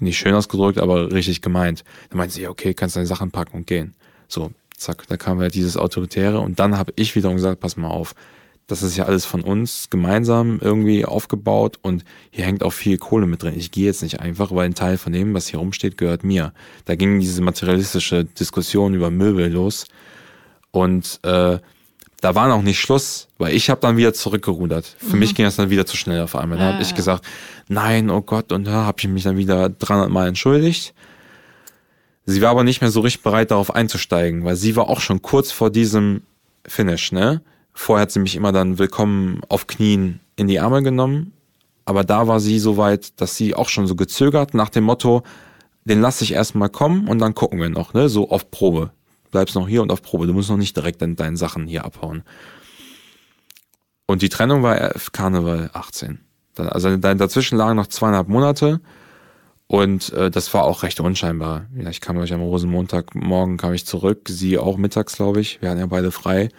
[0.00, 1.84] Nicht schön ausgedrückt, aber richtig gemeint.
[2.10, 3.94] Dann meinte sie, ja, okay, kannst deine Sachen packen und gehen.
[4.28, 7.88] So, zack, da kam halt dieses Autoritäre und dann habe ich wiederum gesagt, pass mal
[7.88, 8.14] auf,
[8.66, 13.26] das ist ja alles von uns gemeinsam irgendwie aufgebaut und hier hängt auch viel Kohle
[13.26, 13.54] mit drin.
[13.56, 16.54] Ich gehe jetzt nicht einfach, weil ein Teil von dem, was hier rumsteht, gehört mir.
[16.86, 19.86] Da ging diese materialistische Diskussion über Möbel los
[20.74, 21.58] und äh,
[22.20, 24.96] da war noch nicht Schluss, weil ich habe dann wieder zurückgerudert.
[24.98, 25.20] Für mhm.
[25.20, 26.58] mich ging das dann wieder zu schnell auf einmal.
[26.58, 27.24] Da ja, habe ich gesagt,
[27.68, 30.92] nein, oh Gott, und da habe ich mich dann wieder 300 Mal entschuldigt.
[32.26, 35.22] Sie war aber nicht mehr so richtig bereit, darauf einzusteigen, weil sie war auch schon
[35.22, 36.22] kurz vor diesem
[36.66, 37.40] Finish, ne?
[37.72, 41.32] Vorher hat sie mich immer dann willkommen auf Knien in die Arme genommen,
[41.84, 45.22] aber da war sie so weit, dass sie auch schon so gezögert nach dem Motto,
[45.84, 48.08] den lasse ich erstmal kommen und dann gucken wir noch, ne?
[48.08, 48.90] So auf Probe
[49.34, 50.28] bleibst noch hier und auf Probe.
[50.28, 52.22] Du musst noch nicht direkt deine, deine Sachen hier abhauen.
[54.06, 54.76] Und die Trennung war
[55.12, 56.20] Karneval 18.
[56.56, 58.80] Also dazwischen lagen noch zweieinhalb Monate
[59.66, 61.66] und äh, das war auch recht unscheinbar.
[61.76, 65.60] Ja, ich kam euch am Rosenmontagmorgen kam ich zurück, sie auch mittags, glaube ich.
[65.60, 66.50] Wir hatten ja beide frei.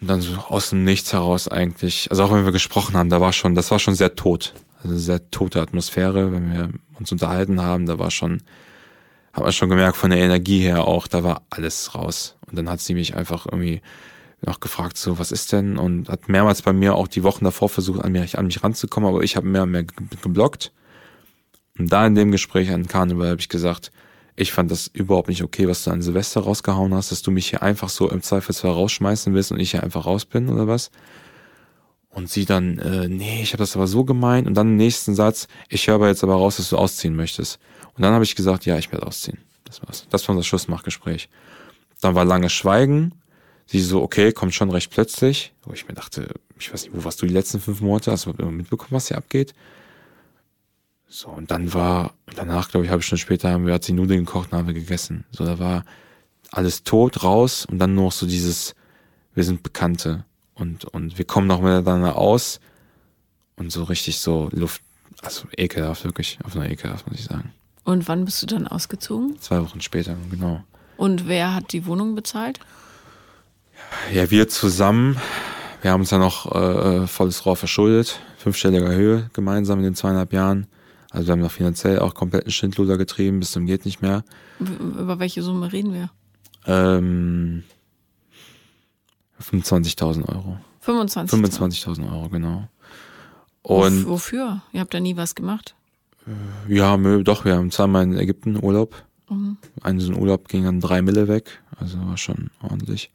[0.00, 3.20] Und dann so aus dem Nichts heraus eigentlich, also auch wenn wir gesprochen haben, da
[3.20, 4.54] war schon, das war schon sehr tot.
[4.82, 8.42] Also sehr tote Atmosphäre, wenn wir uns unterhalten haben, da war schon
[9.36, 12.36] hat man schon gemerkt von der Energie her auch, da war alles raus.
[12.46, 13.82] Und dann hat sie mich einfach irgendwie
[14.40, 15.76] noch gefragt, so, was ist denn?
[15.76, 19.08] Und hat mehrmals bei mir auch die Wochen davor versucht, an mich, an mich ranzukommen,
[19.08, 20.72] aber ich habe mehr und mehr geblockt.
[21.78, 23.92] Und da in dem Gespräch an Karneval habe ich gesagt,
[24.36, 27.48] ich fand das überhaupt nicht okay, was du an Silvester rausgehauen hast, dass du mich
[27.48, 30.90] hier einfach so im Zweifelsfall rausschmeißen willst und ich hier einfach raus bin oder was.
[32.16, 34.46] Und sie dann, äh, nee, ich habe das aber so gemeint.
[34.46, 37.58] Und dann im nächsten Satz, ich höre aber jetzt aber raus, dass du ausziehen möchtest.
[37.92, 39.36] Und dann habe ich gesagt, ja, ich werde ausziehen.
[39.64, 40.06] Das war's.
[40.08, 41.28] Das war unser Schlussmachgespräch.
[42.00, 43.12] Dann war lange Schweigen.
[43.66, 45.52] Sie so, okay, kommt schon recht plötzlich.
[45.62, 48.12] Wo ich mir dachte, ich weiß nicht, wo warst du die letzten fünf Monate?
[48.12, 49.52] Hast du mitbekommen, was hier abgeht?
[51.08, 54.24] So, und dann war, danach, glaube ich, halbe Stunde später haben wir, hat sie Nudeln
[54.24, 55.26] gekocht und haben wir gegessen.
[55.32, 55.84] So, da war
[56.50, 58.74] alles tot, raus und dann nur noch so dieses,
[59.34, 60.24] wir sind Bekannte
[60.56, 62.60] und, und wir kommen noch miteinander aus
[63.56, 64.82] und so richtig so Luft,
[65.22, 67.52] also ekelhaft, wirklich, auf einer ekelhaft, muss ich sagen.
[67.84, 69.38] Und wann bist du dann ausgezogen?
[69.40, 70.64] Zwei Wochen später, genau.
[70.96, 72.58] Und wer hat die Wohnung bezahlt?
[74.12, 75.20] Ja, wir zusammen.
[75.82, 80.32] Wir haben uns ja noch äh, volles Rohr verschuldet, fünfstelliger Höhe gemeinsam in den zweieinhalb
[80.32, 80.66] Jahren.
[81.10, 84.24] Also wir haben noch finanziell auch kompletten Schindluder getrieben, bis zum geht nicht mehr.
[84.58, 86.10] Über welche Summe reden wir?
[86.66, 87.62] Ähm,
[89.42, 90.58] 25.000 Euro.
[90.84, 92.68] 25.000 25.000 Euro, genau.
[93.62, 94.62] Und wofür?
[94.72, 95.74] Ihr habt da nie was gemacht?
[96.26, 98.94] Äh, ja, doch, wir haben zweimal in Ägypten Urlaub.
[99.28, 99.56] Mhm.
[99.82, 103.10] Einen so ein Urlaub ging dann drei Mille weg, also war schon ordentlich.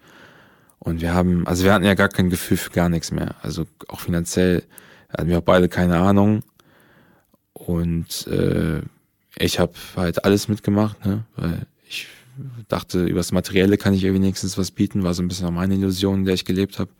[0.79, 3.35] Und wir haben, also wir hatten ja gar kein Gefühl für gar nichts mehr.
[3.43, 4.63] Also auch finanziell
[5.09, 6.43] hatten wir auch beide keine Ahnung.
[7.53, 8.81] Und äh,
[9.37, 11.23] ich habe halt alles mitgemacht, ne?
[11.35, 12.07] weil ich
[12.67, 15.75] dachte, übers Materielle kann ich ihr wenigstens was bieten, war so ein bisschen auch meine
[15.75, 16.91] Illusion, in der ich gelebt habe.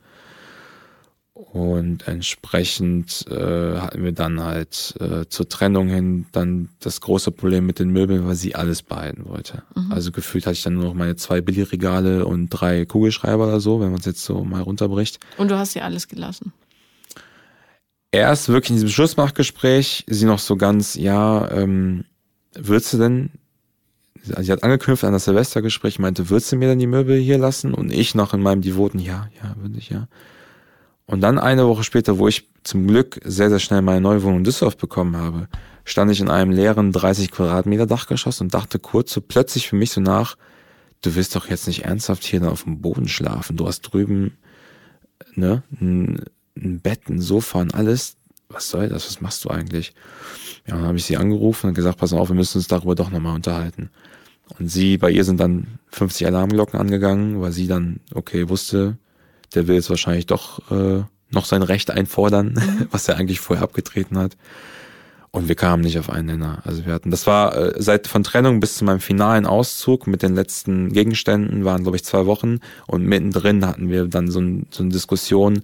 [1.33, 7.65] Und entsprechend äh, hatten wir dann halt äh, zur Trennung hin dann das große Problem
[7.65, 9.63] mit den Möbeln, weil sie alles behalten wollte.
[9.75, 9.91] Mhm.
[9.91, 13.81] Also gefühlt hatte ich dann nur noch meine zwei Billigregale und drei Kugelschreiber oder so,
[13.81, 15.19] wenn man es jetzt so mal runterbricht.
[15.37, 16.53] Und du hast ja alles gelassen?
[18.11, 22.05] erst wirklich in diesem Schlussmachgespräch sie noch so ganz, ja, ähm,
[22.53, 23.31] würdest du denn,
[24.23, 27.73] sie hat angeknüpft an das Silvestergespräch, meinte, würdest du mir denn die Möbel hier lassen?
[27.73, 30.07] Und ich noch in meinem devoten, ja, ja, würde ich, ja.
[31.05, 34.39] Und dann eine Woche später, wo ich zum Glück sehr, sehr schnell meine neue Wohnung
[34.39, 35.47] in Düsseldorf bekommen habe,
[35.83, 39.91] stand ich in einem leeren 30 Quadratmeter Dachgeschoss und dachte kurz so plötzlich für mich
[39.91, 40.37] so nach,
[41.01, 43.57] du willst doch jetzt nicht ernsthaft hier auf dem Boden schlafen.
[43.57, 44.37] Du hast drüben
[45.35, 46.23] ne, ein,
[46.55, 48.17] ein Bett, ein Sofa und alles.
[48.53, 49.07] Was soll das?
[49.07, 49.93] Was machst du eigentlich?
[50.67, 53.09] Ja, dann habe ich sie angerufen und gesagt, pass auf, wir müssen uns darüber doch
[53.09, 53.89] nochmal unterhalten.
[54.59, 58.97] Und sie, bei ihr sind dann 50 Alarmglocken angegangen, weil sie dann, okay, wusste,
[59.55, 62.87] der will jetzt wahrscheinlich doch äh, noch sein Recht einfordern, mhm.
[62.91, 64.37] was er eigentlich vorher abgetreten hat.
[65.33, 66.61] Und wir kamen nicht auf einen Nenner.
[66.65, 70.23] Also wir hatten, das war äh, seit von Trennung bis zu meinem finalen Auszug mit
[70.23, 72.59] den letzten Gegenständen waren, glaube ich, zwei Wochen.
[72.85, 75.63] Und mittendrin hatten wir dann so, ein, so eine Diskussion,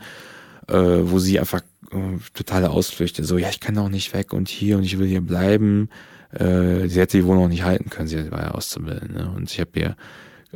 [0.70, 1.62] äh, wo sie einfach
[1.92, 5.08] äh, totale Ausflüchte, so, ja, ich kann auch nicht weg und hier und ich will
[5.08, 5.90] hier bleiben.
[6.32, 9.14] Äh, sie hätte die Wohnung auch nicht halten können, sie war ja auszubilden.
[9.14, 9.32] Ne?
[9.36, 9.96] Und ich habe ihr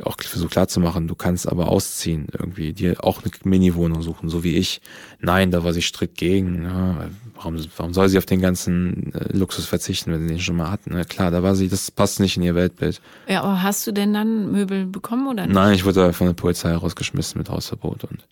[0.02, 4.56] auch versucht klarzumachen, du kannst aber ausziehen, irgendwie, dir auch eine Mini-Wohnung suchen, so wie
[4.56, 4.80] ich.
[5.20, 6.64] Nein, da war sie strikt gegen.
[6.64, 10.56] Ja, warum, warum soll sie auf den ganzen äh, Luxus verzichten, wenn sie den schon
[10.56, 10.80] mal hat?
[10.86, 13.00] Na klar, da war sie, das passt nicht in ihr Weltbild.
[13.28, 15.54] Ja, aber hast du denn dann Möbel bekommen oder nicht?
[15.54, 18.26] Nein, ich wurde von der Polizei rausgeschmissen mit Hausverbot und.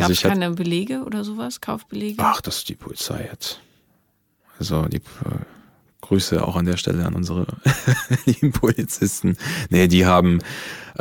[0.00, 2.22] Gab es also keine Belege oder sowas, Kaufbelege?
[2.22, 3.60] Ach, das ist die Polizei jetzt.
[4.58, 5.00] Also die äh,
[6.00, 7.46] Grüße auch an der Stelle an unsere
[8.26, 9.36] lieben Polizisten.
[9.68, 10.40] Nee, die haben,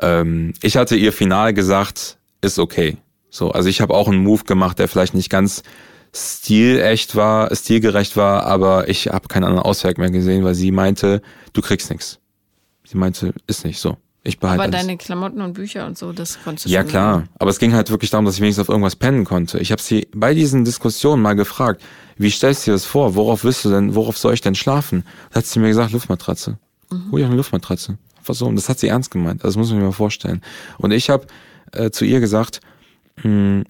[0.01, 2.97] ähm, ich hatte ihr final gesagt, ist okay.
[3.29, 5.63] So, also ich habe auch einen Move gemacht, der vielleicht nicht ganz
[6.13, 11.21] stilecht war, stilgerecht war, aber ich habe keinen anderen Ausweg mehr gesehen, weil sie meinte,
[11.53, 12.19] du kriegst nichts.
[12.85, 13.97] Sie meinte, ist nicht so.
[14.23, 14.85] Ich behalte Aber alles.
[14.85, 17.19] deine Klamotten und Bücher und so, das konntest du Ja, klar.
[17.19, 17.29] Machen.
[17.39, 19.59] Aber es ging halt wirklich darum, dass ich wenigstens auf irgendwas pennen konnte.
[19.59, 21.81] Ich habe sie bei diesen Diskussionen mal gefragt,
[22.17, 23.15] wie stellst du dir das vor?
[23.15, 25.05] Worauf willst du denn, worauf soll ich denn schlafen?
[25.31, 26.57] Da hat sie mir gesagt, Luftmatratze.
[26.91, 27.11] Mhm.
[27.11, 27.97] Hol dir eine Luftmatratze.
[28.17, 28.45] Einfach so.
[28.45, 29.43] Und das hat sie ernst gemeint.
[29.43, 30.41] Das muss man mir mal vorstellen.
[30.77, 31.25] Und ich habe
[31.71, 32.59] äh, zu ihr gesagt,
[33.17, 33.63] mh, hm,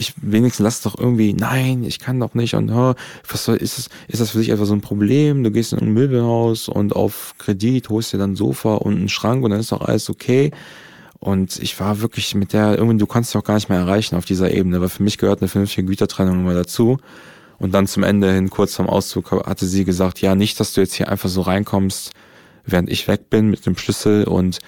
[0.00, 2.94] ich wenigstens lass doch irgendwie, nein, ich kann doch nicht und oh,
[3.28, 5.44] was soll, ist das, ist das für dich etwa so ein Problem?
[5.44, 9.08] Du gehst in ein Möbelhaus und auf Kredit holst dir dann ein Sofa und einen
[9.08, 10.50] Schrank und dann ist doch alles okay.
[11.18, 14.16] Und ich war wirklich mit der, irgendwie, du kannst dich auch gar nicht mehr erreichen
[14.16, 16.98] auf dieser Ebene, weil für mich gehört eine vernünftige Gütertrennung immer dazu.
[17.58, 20.80] Und dann zum Ende hin, kurz vorm Auszug, hatte sie gesagt, ja, nicht, dass du
[20.80, 22.12] jetzt hier einfach so reinkommst,
[22.64, 24.60] während ich weg bin mit dem Schlüssel und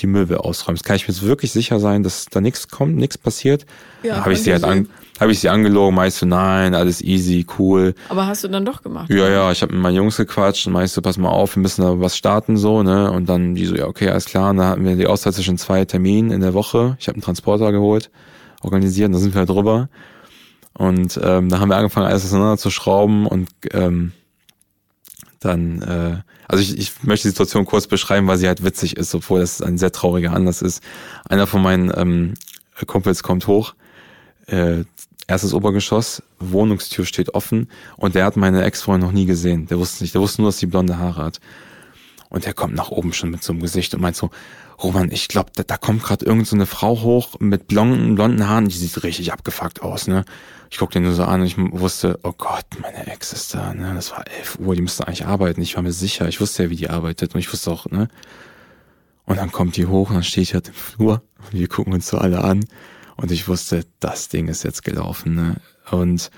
[0.00, 0.84] die Möbel ausräumst.
[0.84, 3.66] Kann ich mir jetzt wirklich sicher sein, dass da nichts kommt, nichts passiert?
[4.02, 4.88] Ja, habe ich sie halt an,
[5.20, 7.94] habe ich sie angelogen, meinst du, nein, alles easy, cool.
[8.08, 9.10] Aber hast du dann doch gemacht?
[9.10, 11.62] Ja, ja, ich habe mit meinen Jungs gequatscht und meinst du, pass mal auf, wir
[11.62, 13.10] müssen da was starten so, ne?
[13.10, 14.50] Und dann die so, ja, okay, alles klar.
[14.50, 16.96] Und dann hatten wir die Auszeit zwischen zwei Terminen in der Woche.
[16.98, 18.10] Ich habe einen Transporter geholt,
[18.62, 19.88] organisiert, da sind wir halt drüber.
[20.72, 24.12] Und ähm, da haben wir angefangen, alles auseinander zu schrauben und ähm,
[25.40, 26.16] dann, äh,
[26.50, 29.62] also ich, ich möchte die Situation kurz beschreiben, weil sie halt witzig ist, obwohl das
[29.62, 30.82] ein sehr trauriger Anlass ist.
[31.28, 32.34] Einer von meinen ähm,
[32.86, 33.74] Kumpels kommt hoch,
[34.46, 34.82] äh,
[35.28, 39.66] erstes Obergeschoss, Wohnungstür steht offen und der hat meine Ex-Freundin noch nie gesehen.
[39.66, 41.40] Der wusste nicht, der wusste nur, dass sie blonde Haare hat.
[42.30, 44.30] Und der kommt nach oben schon mit so einem Gesicht und meint so,
[44.82, 48.48] Roman, ich glaube, da, da kommt gerade irgend so eine Frau hoch mit blonden, blonden
[48.48, 50.24] Haaren, die sieht richtig abgefuckt aus, ne?
[50.70, 53.74] Ich guck den nur so an und ich wusste, oh Gott, meine Ex ist da,
[53.74, 53.92] ne?
[53.94, 55.60] Das war 11 Uhr, die müsste eigentlich arbeiten.
[55.60, 58.08] Ich war mir sicher, ich wusste ja, wie die arbeitet und ich wusste auch, ne?
[59.26, 62.08] Und dann kommt die hoch und dann steht halt im Flur und wir gucken uns
[62.08, 62.64] so alle an
[63.16, 65.56] und ich wusste, das Ding ist jetzt gelaufen, ne?
[65.90, 66.30] Und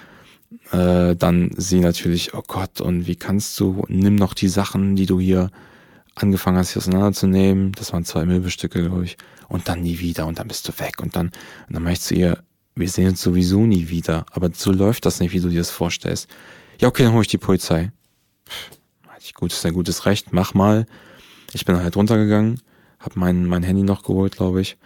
[0.72, 5.06] äh, dann sie natürlich, oh Gott, und wie kannst du, nimm noch die Sachen, die
[5.06, 5.50] du hier
[6.14, 7.72] angefangen hast, hier auseinanderzunehmen.
[7.72, 9.16] Das waren zwei Möbelstücke, glaube ich.
[9.48, 11.00] Und dann nie wieder und dann bist du weg.
[11.00, 11.30] Und dann,
[11.68, 12.42] und dann ich zu ihr,
[12.74, 14.26] wir sehen uns sowieso nie wieder.
[14.30, 16.28] Aber so läuft das nicht, wie du dir das vorstellst.
[16.78, 17.92] Ja, okay, dann hole ich die Polizei.
[19.20, 20.86] Ich, gut, ist ein gutes Recht, mach mal.
[21.52, 22.60] Ich bin halt runtergegangen,
[22.98, 24.78] hab mein, mein Handy noch geholt, glaube ich.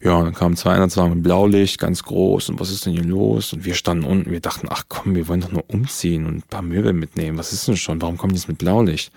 [0.00, 2.50] Ja, und dann kamen zwei Einsatzwagen mit Blaulicht, ganz groß.
[2.50, 3.52] Und was ist denn hier los?
[3.52, 6.42] Und wir standen unten, wir dachten, ach komm, wir wollen doch nur umziehen und ein
[6.42, 7.38] paar Möbel mitnehmen.
[7.38, 8.02] Was ist denn schon?
[8.02, 9.12] Warum kommen die jetzt mit Blaulicht?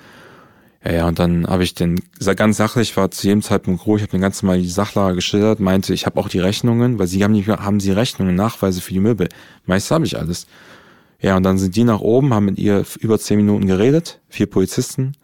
[0.84, 2.00] Ja, ja, und dann habe ich den,
[2.38, 5.60] ganz sachlich war zu jedem Zeitpunkt ruhig, ich habe den ganzen Mal die Sachlage geschildert,
[5.60, 8.94] meinte, ich habe auch die Rechnungen, weil sie haben nicht haben sie Rechnungen, Nachweise für
[8.94, 9.28] die Möbel.
[9.66, 10.48] Meist habe ich alles.
[11.22, 14.46] Ja, und dann sind die nach oben, haben mit ihr über zehn Minuten geredet, vier
[14.46, 15.18] Polizisten.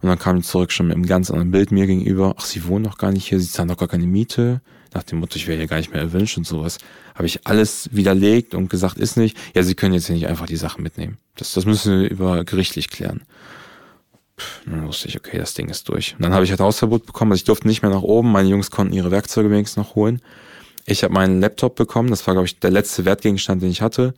[0.00, 2.36] Und dann kamen die zurück schon mit einem ganz anderen Bild mir gegenüber.
[2.38, 4.60] Ach, sie wohnen noch gar nicht hier, sie zahlen doch gar keine Miete.
[4.92, 6.78] Nach dem Motto, ich wäre hier gar nicht mehr erwünscht und sowas.
[7.16, 9.36] Habe ich alles widerlegt und gesagt, ist nicht.
[9.56, 11.16] Ja, sie können jetzt hier nicht einfach die Sachen mitnehmen.
[11.34, 13.22] Das, das müssen wir über gerichtlich klären
[14.66, 16.14] dann wusste ich, okay, das Ding ist durch.
[16.16, 18.32] Und dann habe ich halt Hausverbot bekommen, also ich durfte nicht mehr nach oben.
[18.32, 20.20] Meine Jungs konnten ihre Werkzeuge wenigstens noch holen.
[20.86, 24.14] ich habe meinen Laptop bekommen, das war, glaube ich, der letzte Wertgegenstand, den ich hatte.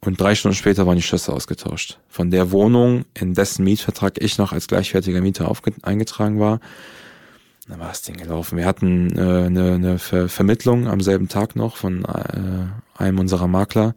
[0.00, 1.98] Und drei Stunden später waren die Schlüssel ausgetauscht.
[2.08, 5.50] Von der Wohnung, in dessen Mietvertrag ich noch als gleichwertiger Mieter
[5.82, 6.60] eingetragen war.
[7.66, 8.58] Da war das Ding gelaufen.
[8.58, 13.48] Wir hatten äh, eine, eine Ver Vermittlung am selben Tag noch von äh, einem unserer
[13.48, 13.94] Makler,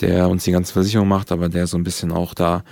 [0.00, 2.64] der uns die ganze Versicherung macht, aber der so ein bisschen auch da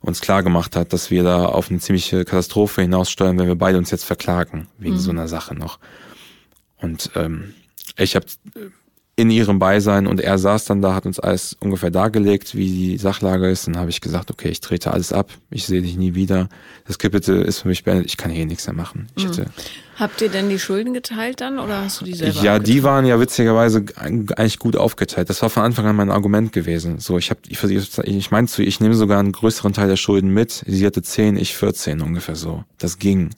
[0.00, 3.78] uns klar gemacht hat, dass wir da auf eine ziemliche Katastrophe hinaussteuern, wenn wir beide
[3.78, 5.00] uns jetzt verklagen, wegen mhm.
[5.00, 5.78] so einer Sache noch.
[6.80, 7.54] Und ähm,
[7.96, 8.26] ich habe
[9.18, 12.98] in ihrem Beisein und er saß dann da, hat uns alles ungefähr dargelegt, wie die
[12.98, 13.66] Sachlage ist.
[13.66, 16.48] Dann habe ich gesagt, okay, ich trete alles ab, ich sehe dich nie wieder.
[16.86, 19.08] Das Kapitel ist für mich beendet, ich kann hier nichts mehr machen.
[19.16, 19.46] Ich mhm.
[19.96, 22.40] Habt ihr denn die Schulden geteilt dann oder hast du die selber?
[22.40, 25.28] Ja, die waren ja witzigerweise eigentlich gut aufgeteilt.
[25.28, 27.00] Das war von Anfang an mein Argument gewesen.
[27.00, 27.60] So, ich habe, ich,
[28.04, 30.62] ich meinte ich nehme sogar einen größeren Teil der Schulden mit.
[30.64, 32.62] Sie hatte 10, ich 14 ungefähr so.
[32.78, 33.30] Das ging.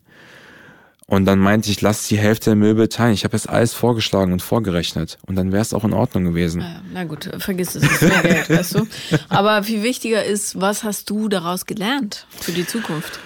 [1.11, 3.14] Und dann meinte ich, lass die Hälfte der Möbel teilen.
[3.14, 5.18] Ich habe jetzt alles vorgeschlagen und vorgerechnet.
[5.26, 6.61] Und dann wäre es auch in Ordnung gewesen.
[6.61, 8.86] Na, na gut, vergiss es, ist mehr Geld, weißt du.
[9.28, 13.18] Aber viel wichtiger ist, was hast du daraus gelernt für die Zukunft?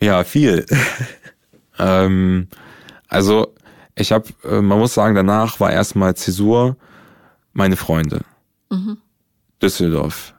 [0.00, 0.64] Ja, viel.
[1.80, 2.46] ähm,
[3.08, 3.52] also
[3.96, 6.76] ich habe, äh, man muss sagen, danach war erstmal Zäsur
[7.54, 8.20] meine Freunde.
[8.70, 8.98] Mhm.
[9.60, 10.32] Düsseldorf.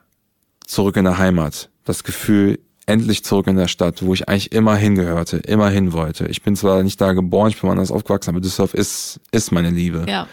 [0.66, 1.68] Zurück in der Heimat.
[1.84, 6.26] Das Gefühl, endlich zurück in der Stadt, wo ich eigentlich immer hingehörte, immer hin wollte.
[6.26, 9.70] Ich bin zwar nicht da geboren, ich bin woanders aufgewachsen, aber Düsseldorf ist, ist meine
[9.70, 10.06] Liebe.
[10.08, 10.28] Ja.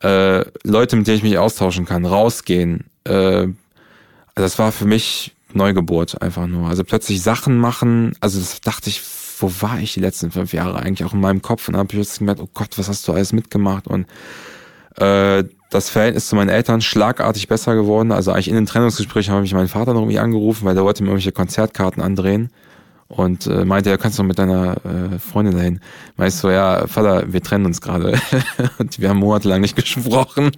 [0.00, 2.84] Äh, Leute, mit denen ich mich austauschen kann, rausgehen.
[3.04, 3.48] Äh,
[4.34, 6.68] das war für mich Neugeburt einfach nur.
[6.68, 9.02] Also plötzlich Sachen machen, also das dachte ich,
[9.38, 11.98] wo war ich die letzten fünf Jahre eigentlich auch in meinem Kopf und habe ich
[11.98, 14.06] jetzt gemerkt, oh Gott, was hast du alles mitgemacht und
[14.96, 18.12] äh, das Verhältnis zu meinen Eltern schlagartig besser geworden.
[18.12, 21.02] Also eigentlich in den Trennungsgesprächen habe ich meinen Vater noch irgendwie angerufen, weil der wollte
[21.02, 22.50] mir irgendwelche Konzertkarten andrehen
[23.08, 25.80] und äh, meinte, ja, kannst du mit deiner äh, Freundin dahin.
[26.16, 28.18] Meist so, ja, Vater, wir trennen uns gerade
[28.78, 30.50] und wir haben monatelang nicht gesprochen.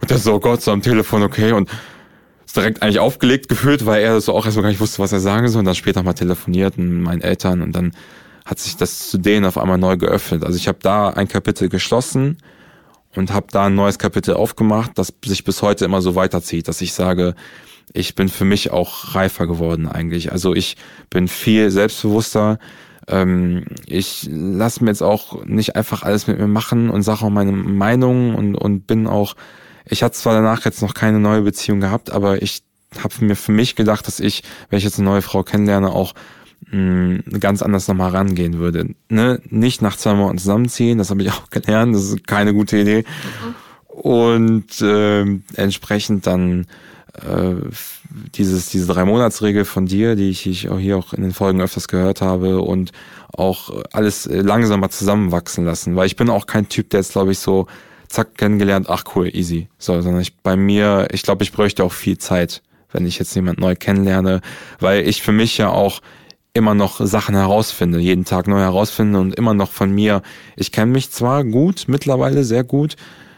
[0.00, 1.68] Und der so, oh Gott, so am Telefon, okay und
[2.46, 5.20] ist direkt eigentlich aufgelegt gefühlt, weil er so auch erstmal gar nicht wusste, was er
[5.20, 7.92] sagen soll und dann später mal telefoniert mit meinen Eltern und dann
[8.46, 10.42] hat sich das zu denen auf einmal neu geöffnet.
[10.42, 12.38] Also ich habe da ein Kapitel geschlossen
[13.14, 16.80] und habe da ein neues Kapitel aufgemacht, das sich bis heute immer so weiterzieht, dass
[16.80, 17.34] ich sage,
[17.92, 20.32] ich bin für mich auch reifer geworden eigentlich.
[20.32, 20.76] Also ich
[21.10, 22.58] bin viel selbstbewusster.
[23.06, 27.30] Ähm, ich lasse mir jetzt auch nicht einfach alles mit mir machen und sage auch
[27.30, 29.34] meine Meinung und, und bin auch,
[29.86, 32.62] ich hatte zwar danach jetzt noch keine neue Beziehung gehabt, aber ich
[33.02, 36.14] habe mir für mich gedacht, dass ich, wenn ich jetzt eine neue Frau kennenlerne, auch
[36.70, 38.94] mh, ganz anders nochmal rangehen würde.
[39.08, 39.40] Ne?
[39.50, 43.04] Nicht nach zwei Monaten zusammenziehen, das habe ich auch gelernt, das ist keine gute Idee.
[43.88, 46.66] Und äh, entsprechend dann
[47.14, 47.54] äh,
[48.34, 51.60] dieses, diese drei Monatsregel von dir, die ich, ich auch hier auch in den Folgen
[51.60, 52.92] öfters gehört habe und
[53.32, 57.38] auch alles langsamer zusammenwachsen lassen, weil ich bin auch kein Typ, der jetzt glaube ich
[57.38, 57.66] so
[58.08, 61.92] zack kennengelernt, ach cool, easy, so, sondern ich bei mir, ich glaube, ich bräuchte auch
[61.92, 64.40] viel Zeit, wenn ich jetzt jemand neu kennenlerne,
[64.80, 66.00] weil ich für mich ja auch
[66.58, 70.22] immer noch Sachen herausfinde, jeden Tag neu herausfinde und immer noch von mir,
[70.56, 72.96] ich kenne mich zwar gut, mittlerweile sehr gut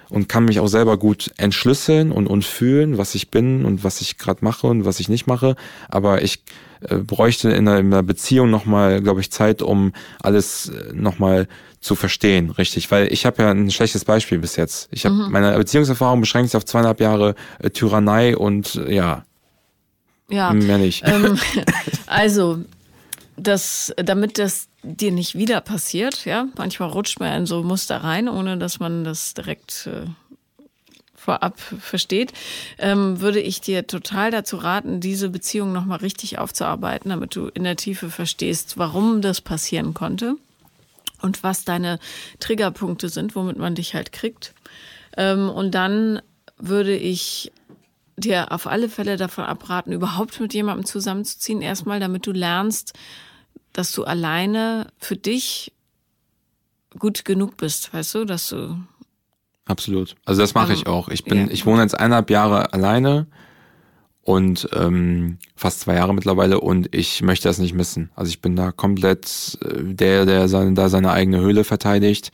[0.08, 4.00] und kann mich auch selber gut entschlüsseln und, und fühlen, was ich bin und was
[4.00, 5.54] ich gerade mache und was ich nicht mache,
[5.88, 6.42] aber ich
[6.80, 9.92] äh, bräuchte in einer, in einer Beziehung nochmal, glaube ich, Zeit, um
[10.22, 11.46] alles äh, nochmal
[11.80, 14.88] zu verstehen, richtig, weil ich habe ja ein schlechtes Beispiel bis jetzt.
[14.90, 15.30] Ich habe mhm.
[15.30, 19.24] meine Beziehungserfahrung beschränkt sich auf zweieinhalb Jahre äh, Tyrannei und äh, ja,
[20.28, 21.02] ja, mehr nicht.
[21.06, 21.38] Ähm,
[22.06, 22.60] also
[23.42, 28.28] das, damit das dir nicht wieder passiert, ja, manchmal rutscht man in so Muster rein,
[28.28, 30.06] ohne dass man das direkt äh,
[31.14, 32.32] vorab versteht,
[32.78, 37.64] ähm, würde ich dir total dazu raten, diese Beziehung nochmal richtig aufzuarbeiten, damit du in
[37.64, 40.36] der Tiefe verstehst, warum das passieren konnte
[41.20, 41.98] und was deine
[42.40, 44.54] Triggerpunkte sind, womit man dich halt kriegt.
[45.16, 46.22] Ähm, und dann
[46.56, 47.52] würde ich
[48.16, 52.94] dir auf alle Fälle davon abraten, überhaupt mit jemandem zusammenzuziehen, erstmal, damit du lernst,
[53.72, 55.72] dass du alleine für dich
[56.98, 58.76] gut genug bist, weißt du, dass du.
[59.66, 60.16] Absolut.
[60.24, 61.08] Also das mache ich auch.
[61.08, 61.52] Ich bin, ja.
[61.52, 63.26] ich wohne jetzt eineinhalb Jahre alleine
[64.22, 68.10] und ähm, fast zwei Jahre mittlerweile und ich möchte das nicht missen.
[68.16, 72.32] Also ich bin da komplett äh, der, der seine, da seine eigene Höhle verteidigt,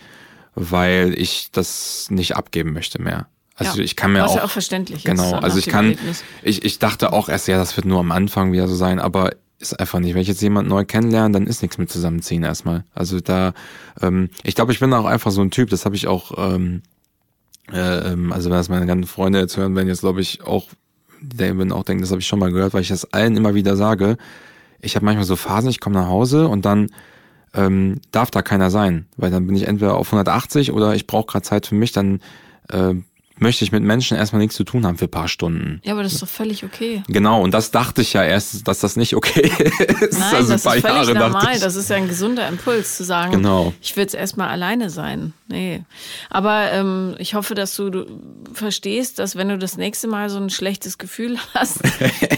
[0.55, 3.28] weil ich das nicht abgeben möchte mehr.
[3.55, 5.97] Also ja, ich kann mir was auch, ja auch verständlich genau, also ich kann,
[6.43, 9.30] ich, ich dachte auch erst, ja, das wird nur am Anfang wieder so sein, aber
[9.59, 10.14] ist einfach nicht.
[10.14, 12.84] Wenn ich jetzt jemanden neu kennenlerne, dann ist nichts mit zusammenziehen erstmal.
[12.94, 13.54] Also da,
[14.00, 16.82] ähm, ich glaube, ich bin auch einfach so ein Typ, das habe ich auch, ähm,
[17.72, 20.68] äh, ähm, also wenn das meine ganzen Freunde jetzt hören, werden jetzt, glaube ich, auch,
[21.20, 23.54] die werden auch denken, das habe ich schon mal gehört, weil ich das allen immer
[23.54, 24.18] wieder sage.
[24.80, 26.90] Ich habe manchmal so Phasen, ich komme nach Hause und dann
[27.54, 31.26] ähm, darf da keiner sein, weil dann bin ich entweder auf 180 oder ich brauche
[31.26, 32.20] gerade Zeit für mich, dann
[32.68, 32.94] äh,
[33.39, 35.80] möchte ich mit Menschen erstmal nichts zu tun haben für ein paar Stunden.
[35.84, 37.03] Ja, aber das ist doch völlig okay.
[37.09, 39.51] Genau, und das dachte ich ja erst, dass das nicht okay
[40.01, 40.18] ist.
[40.18, 41.59] Nein, also das ist völlig Jahre normal.
[41.61, 43.72] Das ist ja ein gesunder Impuls zu sagen, Genau.
[43.82, 45.32] ich will jetzt erstmal alleine sein.
[45.49, 45.84] Nee.
[46.30, 48.07] Aber ähm, ich hoffe, dass du, du
[48.53, 51.80] verstehst, dass wenn du das nächste Mal so ein schlechtes Gefühl hast,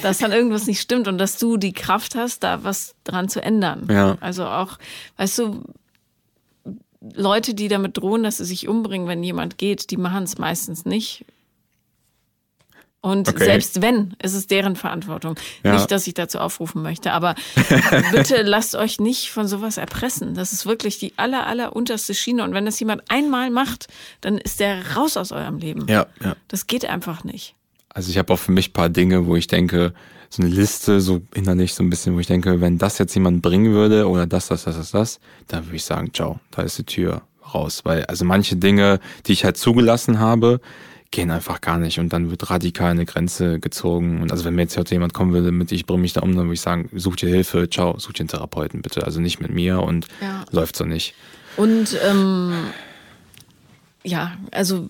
[0.03, 3.41] dass dann irgendwas nicht stimmt und dass du die Kraft hast, da was dran zu
[3.43, 3.87] ändern.
[3.91, 4.17] Ja.
[4.21, 4.79] Also auch,
[5.17, 5.65] weißt du,
[7.01, 10.85] Leute, die damit drohen, dass sie sich umbringen, wenn jemand geht, die machen es meistens
[10.85, 11.25] nicht.
[13.01, 13.45] Und Okay.
[13.45, 15.37] selbst wenn, ist es deren Verantwortung.
[15.63, 15.75] Ja.
[15.75, 17.37] Nicht, dass ich dazu aufrufen möchte, aber
[18.13, 20.35] bitte lasst euch nicht von sowas erpressen.
[20.35, 22.43] Das ist wirklich die aller, aller unterste Schiene.
[22.43, 23.87] Und wenn das jemand einmal macht,
[24.21, 25.87] dann ist der raus aus eurem Leben.
[25.89, 26.35] Ja, ja.
[26.49, 27.55] Das geht einfach nicht.
[27.91, 29.95] Also ich habe auch für mich ein paar Dinge, wo ich denke,
[30.31, 33.43] so eine Liste, so innerlich so ein bisschen, wo ich denke, wenn das jetzt jemand
[33.43, 36.79] bringen würde oder das, das, das, das, das, dann würde ich sagen, ciao, da ist
[36.79, 37.23] die Tür
[37.55, 37.81] raus.
[37.85, 40.61] Weil also manche Dinge, die ich halt zugelassen habe,
[41.11, 44.21] gehen einfach gar nicht und dann wird radikal eine Grenze gezogen.
[44.21, 46.37] Und also wenn mir jetzt heute jemand kommen würde mit, ich bringe mich da um,
[46.37, 49.05] dann würde ich sagen, such dir Hilfe, ciao, such dir einen Therapeuten bitte.
[49.05, 50.45] Also nicht mit mir und Ja.
[50.51, 51.15] läuft so nicht.
[51.57, 52.53] Und ähm,
[54.09, 54.87] ja, also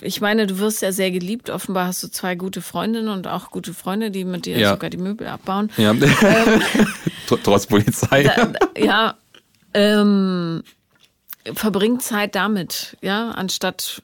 [0.00, 1.50] ich meine, du wirst ja sehr geliebt.
[1.50, 4.70] Offenbar hast du zwei gute Freundinnen und auch gute Freunde, die mit dir Ja.
[4.70, 5.70] sogar die Möbel abbauen.
[5.76, 5.92] Ja.
[7.28, 8.22] Tr- Trotz Polizei.
[8.24, 9.14] Da, da, ja,
[9.74, 10.62] ähm,
[11.54, 14.02] verbringt Zeit damit, ja, anstatt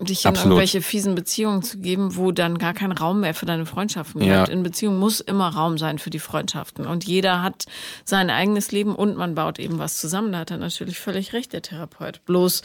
[0.00, 0.52] dich in Absolut.
[0.52, 4.44] irgendwelche fiesen Beziehungen zu geben, wo dann gar kein Raum mehr für deine Freundschaften Ja.
[4.44, 4.48] bleibt.
[4.48, 6.86] In Beziehungen muss immer Raum sein für die Freundschaften.
[6.86, 7.66] Und jeder hat
[8.06, 10.32] sein eigenes Leben und man baut eben was zusammen.
[10.32, 12.24] Da hat er natürlich völlig recht, der Therapeut.
[12.24, 12.62] Bloß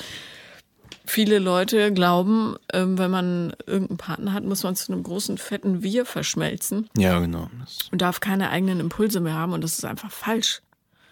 [1.08, 5.84] viele Leute glauben, ähm, wenn man irgendeinen Partner hat, muss man zu einem großen, fetten
[5.84, 7.50] Wir verschmelzen Ja, genau.
[7.92, 9.54] Und darf keine eigenen Impulse mehr haben.
[9.54, 10.62] Und das ist einfach falsch.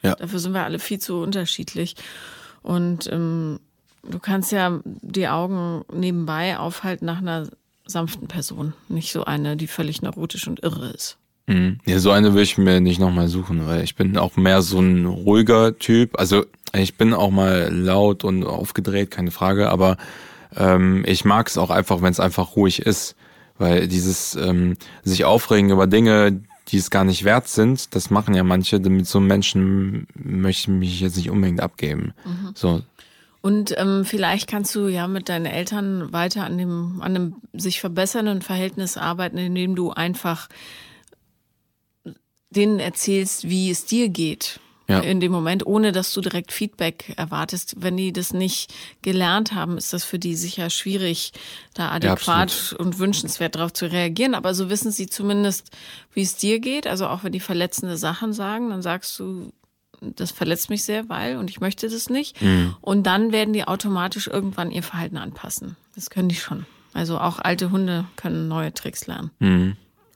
[0.01, 0.15] Ja.
[0.15, 1.95] Dafür sind wir alle viel zu unterschiedlich.
[2.61, 3.59] Und ähm,
[4.03, 7.47] du kannst ja die Augen nebenbei aufhalten nach einer
[7.85, 8.73] sanften Person.
[8.89, 11.17] Nicht so eine, die völlig neurotisch und irre ist.
[11.47, 11.79] Mhm.
[11.85, 14.79] Ja, so eine will ich mir nicht nochmal suchen, weil ich bin auch mehr so
[14.79, 16.17] ein ruhiger Typ.
[16.17, 19.97] Also ich bin auch mal laut und aufgedreht, keine Frage, aber
[20.55, 23.15] ähm, ich mag es auch einfach, wenn es einfach ruhig ist.
[23.59, 28.33] Weil dieses ähm, sich aufregen über Dinge, die es gar nicht wert sind, das machen
[28.33, 28.79] ja manche.
[28.79, 32.13] Mit so einem Menschen möchte ich mich jetzt nicht unbedingt abgeben.
[32.55, 32.81] So,
[33.41, 37.79] Und ähm, vielleicht kannst du ja mit deinen Eltern weiter an dem, an dem sich
[37.79, 40.49] verbessernden Verhältnis arbeiten, indem du einfach
[42.49, 44.59] denen erzählst, wie es dir geht.
[44.89, 44.99] Ja.
[44.99, 47.75] In dem Moment, ohne dass du direkt Feedback erwartest.
[47.77, 51.31] Wenn die das nicht gelernt haben, ist das für die sicher schwierig,
[51.73, 52.79] da adäquat absolut.
[52.81, 54.35] und wünschenswert darauf zu reagieren.
[54.35, 55.71] Aber so wissen sie zumindest,
[56.13, 56.85] wie es dir geht.
[56.85, 59.53] Also auch wenn die verletzende Sachen sagen, dann sagst du,
[60.01, 62.35] das verletzt mich sehr, weil und ich möchte das nicht.
[62.81, 65.77] Und dann werden die automatisch irgendwann ihr Verhalten anpassen.
[65.95, 66.65] Das können die schon.
[66.93, 69.31] Also auch alte Hunde können neue Tricks lernen.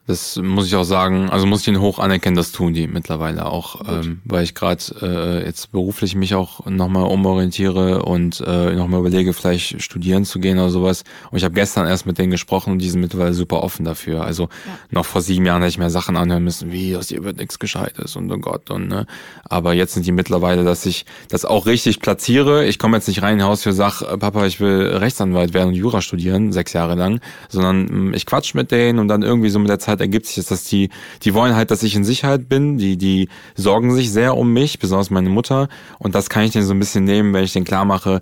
[0.08, 3.46] Das muss ich auch sagen, also muss ich ihn hoch anerkennen, das tun die mittlerweile
[3.46, 9.02] auch, ähm, weil ich gerade äh, jetzt beruflich mich auch nochmal umorientiere und äh, nochmal
[9.02, 11.04] überlege, vielleicht studieren zu gehen oder sowas.
[11.30, 14.24] Und ich habe gestern erst mit denen gesprochen und die sind mittlerweile super offen dafür.
[14.24, 14.48] Also
[14.92, 17.60] noch vor sieben Jahren hätte ich mir Sachen anhören müssen, wie aus dir wird nichts
[17.60, 19.08] Gescheites und oh Gott und ne.
[19.44, 22.66] Aber jetzt sind die mittlerweile, dass ich das auch richtig platziere.
[22.66, 25.68] Ich komme jetzt nicht rein in Haus für sag, äh, Papa, ich will Rechtsanwalt werden
[25.68, 29.50] und Jura studieren, sechs Jahre lang, sondern mh, ich quatsch mit denen und dann irgendwie
[29.50, 30.90] so mit der Zeit ergibt sich das, dass die,
[31.24, 34.80] die wollen halt, dass ich in Sicherheit bin, die, die sorgen sich sehr um mich,
[34.80, 35.70] besonders meine Mutter.
[36.00, 38.22] Und das kann ich denen so ein bisschen nehmen, wenn ich denen klar mache,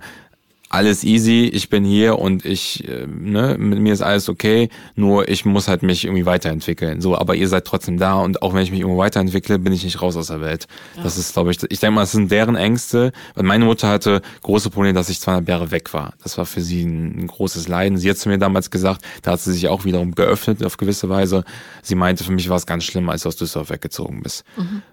[0.68, 5.28] alles easy, ich bin hier und ich, äh, ne, mit mir ist alles okay, nur
[5.28, 7.00] ich muss halt mich irgendwie weiterentwickeln.
[7.00, 9.84] So, aber ihr seid trotzdem da und auch wenn ich mich irgendwo weiterentwickle, bin ich
[9.84, 10.66] nicht raus aus der Welt.
[11.02, 13.12] Das ist, glaube ich, ich denke mal, das sind deren Ängste.
[13.34, 16.14] Weil meine Mutter hatte große Probleme, dass ich zweieinhalb Jahre weg war.
[16.22, 17.98] Das war für sie ein, ein großes Leiden.
[17.98, 21.08] Sie hat zu mir damals gesagt, da hat sie sich auch wiederum geöffnet auf gewisse
[21.08, 21.44] Weise.
[21.82, 24.44] Sie meinte, für mich war es ganz schlimm, als du aus Düsseldorf weggezogen bist.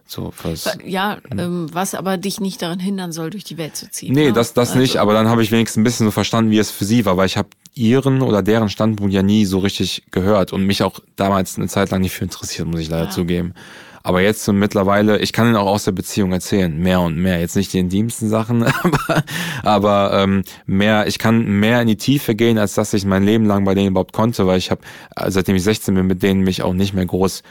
[0.05, 3.89] So, was, Ja, ähm, was aber dich nicht daran hindern soll, durch die Welt zu
[3.89, 4.13] ziehen.
[4.13, 4.33] Nee, ne?
[4.33, 6.69] das, das Also, nicht, aber dann habe ich wenigstens ein bisschen so verstanden, wie es
[6.71, 10.53] für sie war, weil ich habe ihren oder deren Standpunkt ja nie so richtig gehört
[10.53, 13.09] und mich auch damals eine Zeit lang nicht für interessiert, muss ich leider Ja.
[13.09, 13.53] zugeben.
[14.05, 17.39] Aber jetzt so mittlerweile, ich kann ihnen auch aus der Beziehung erzählen, mehr und mehr.
[17.39, 19.23] Jetzt nicht die intimsten Sachen, aber,
[19.63, 23.45] aber ähm, mehr, ich kann mehr in die Tiefe gehen, als dass ich mein Leben
[23.45, 24.81] lang bei denen überhaupt konnte, weil ich habe,
[25.27, 27.43] seitdem ich 16 bin, mit denen mich auch nicht mehr groß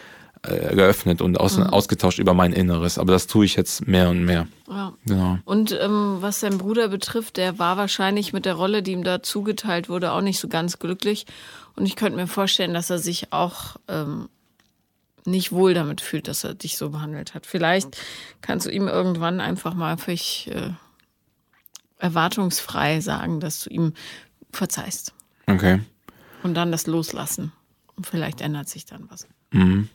[0.42, 2.98] äh, geöffnet und aus, ausgetauscht über mein Inneres.
[2.98, 4.48] Aber das tue ich jetzt mehr und mehr.
[4.68, 4.92] Ja.
[5.06, 5.38] Genau.
[5.44, 9.22] Und ähm, was sein Bruder betrifft, der war wahrscheinlich mit der Rolle, die ihm da
[9.22, 11.26] zugeteilt wurde, auch nicht so ganz glücklich.
[11.76, 14.28] Und ich könnte mir vorstellen, dass er sich auch ähm,
[15.24, 17.46] nicht wohl damit fühlt, dass er dich so behandelt hat.
[17.46, 17.96] Vielleicht
[18.40, 20.70] kannst du ihm irgendwann einfach mal völlig äh,
[21.98, 23.92] erwartungsfrei sagen, dass du ihm
[24.50, 25.14] verzeihst.
[25.46, 25.80] Okay.
[26.42, 27.52] Und dann das loslassen.
[27.94, 29.28] Und vielleicht ändert sich dann was.
[29.52, 29.88] Mhm.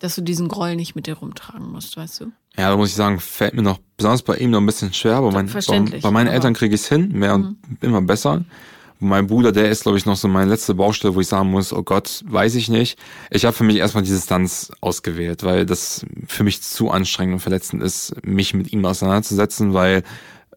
[0.00, 2.24] Dass du diesen Groll nicht mit dir rumtragen musst, weißt du?
[2.56, 5.16] Ja, da muss ich sagen, fällt mir noch besonders bei ihm noch ein bisschen schwer,
[5.16, 8.44] aber mein, bei, bei meinen Eltern kriege ich es hin, mehr und immer besser.
[8.98, 11.72] Mein Bruder, der ist, glaube ich, noch so meine letzte Baustelle, wo ich sagen muss,
[11.72, 12.98] oh Gott, weiß ich nicht.
[13.30, 17.40] Ich habe für mich erstmal die Distanz ausgewählt, weil das für mich zu anstrengend und
[17.40, 20.02] verletzend ist, mich mit ihm auseinanderzusetzen, weil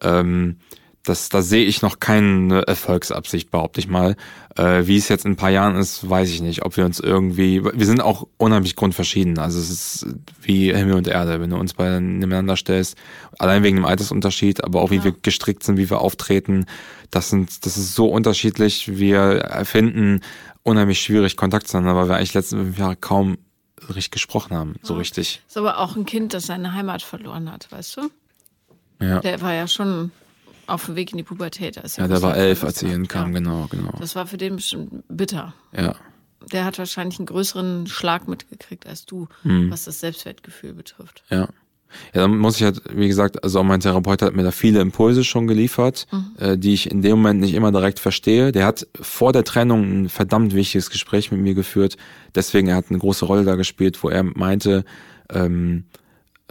[0.02, 0.56] ähm,
[1.04, 4.16] das, da sehe ich noch keine Erfolgsabsicht, behaupte ich mal.
[4.56, 6.98] Äh, wie es jetzt in ein paar Jahren ist, weiß ich nicht, ob wir uns
[6.98, 9.38] irgendwie, wir sind auch unheimlich grundverschieden.
[9.38, 10.06] Also es ist
[10.40, 12.96] wie Himmel und Erde, wenn du uns beide nebeneinander stellst.
[13.38, 15.04] Allein wegen dem Altersunterschied, aber auch wie Ja.
[15.04, 16.66] wir gestrickt sind, wie wir auftreten.
[17.10, 18.96] Das sind, das ist so unterschiedlich.
[18.98, 20.20] Wir finden
[20.62, 23.36] unheimlich schwierig, Kontakt zueinander, weil wir eigentlich letzten fünf Jahre kaum
[23.88, 25.42] richtig gesprochen haben, so richtig.
[25.46, 28.10] Ist aber auch ein Kind, das seine Heimat verloren hat, weißt du?
[29.04, 30.10] Ja, Der war ja schon
[30.66, 31.78] auf dem Weg in die Pubertät.
[31.78, 33.38] als er ja der war elf, als sie hinkam, Ja.
[33.38, 33.92] genau, genau.
[33.98, 35.54] Das war für den bestimmt bitter.
[35.76, 35.94] Ja.
[36.52, 39.70] Der hat wahrscheinlich einen größeren Schlag mitgekriegt als du, Mhm.
[39.70, 41.22] was das Selbstwertgefühl betrifft.
[41.30, 41.48] Ja.
[42.12, 44.80] Ja, dann muss ich halt, wie gesagt, also auch mein Therapeut hat mir da viele
[44.80, 46.08] Impulse schon geliefert,
[46.38, 48.50] äh, die ich in dem Moment nicht immer direkt verstehe.
[48.50, 51.96] Der hat vor der Trennung ein verdammt wichtiges Gespräch mit mir geführt.
[52.34, 54.84] Deswegen, er hat eine große Rolle da gespielt, wo er meinte,
[55.30, 55.84] ähm,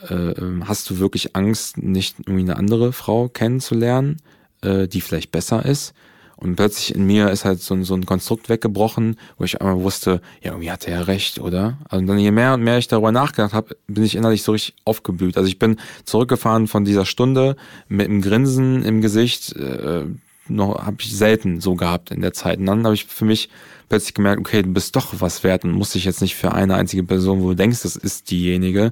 [0.01, 4.17] äh, ähm, hast du wirklich Angst, nicht irgendwie eine andere Frau kennenzulernen,
[4.61, 5.93] äh, die vielleicht besser ist?
[6.35, 9.81] Und plötzlich in mir ist halt so ein, so ein Konstrukt weggebrochen, wo ich einmal
[9.81, 11.77] wusste, ja, irgendwie hat er recht, oder?
[11.89, 14.75] Und dann je mehr und mehr ich darüber nachgedacht habe, bin ich innerlich so richtig
[14.83, 15.37] aufgeblüht.
[15.37, 17.55] Also ich bin zurückgefahren von dieser Stunde
[17.87, 20.05] mit einem Grinsen im Gesicht, äh,
[20.49, 22.59] noch habe ich selten so gehabt in der Zeit.
[22.59, 23.49] Und dann habe ich für mich
[23.87, 26.75] plötzlich gemerkt, okay, du bist doch was wert und musst dich jetzt nicht für eine
[26.75, 28.91] einzige Person, wo du denkst, das ist diejenige,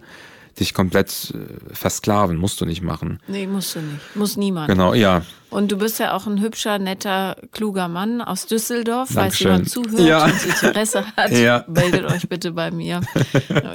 [0.60, 3.20] dich komplett äh, versklaven, musst du nicht machen.
[3.28, 4.16] Nee, musst du nicht.
[4.16, 4.68] Muss niemand.
[4.70, 5.24] Genau, ja.
[5.50, 9.10] Und du bist ja auch ein hübscher, netter, kluger Mann aus Düsseldorf.
[9.14, 10.26] Falls jemand zuhört Ja.
[10.26, 11.66] und Interesse hat, Ja.
[11.68, 13.02] meldet euch bitte bei mir.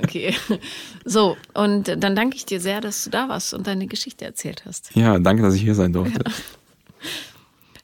[0.02, 0.34] Okay.
[1.04, 4.64] So, und dann danke ich dir sehr, dass du da warst und deine Geschichte erzählt
[4.66, 4.90] hast.
[4.94, 6.24] Ja, danke, dass ich hier sein durfte.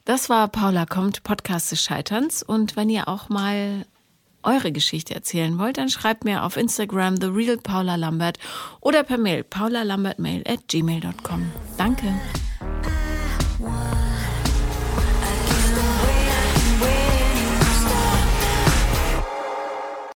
[0.04, 2.42] Das war Paula kommt, Podcast des Scheiterns.
[2.42, 3.84] Und wenn ihr auch mal
[4.42, 8.38] eure Geschichte erzählen wollt, dann schreibt mir auf Instagram The Real Paula Lambert
[8.80, 11.50] oder per Mail paulalambertmail at gmail.com.
[11.76, 12.14] Danke.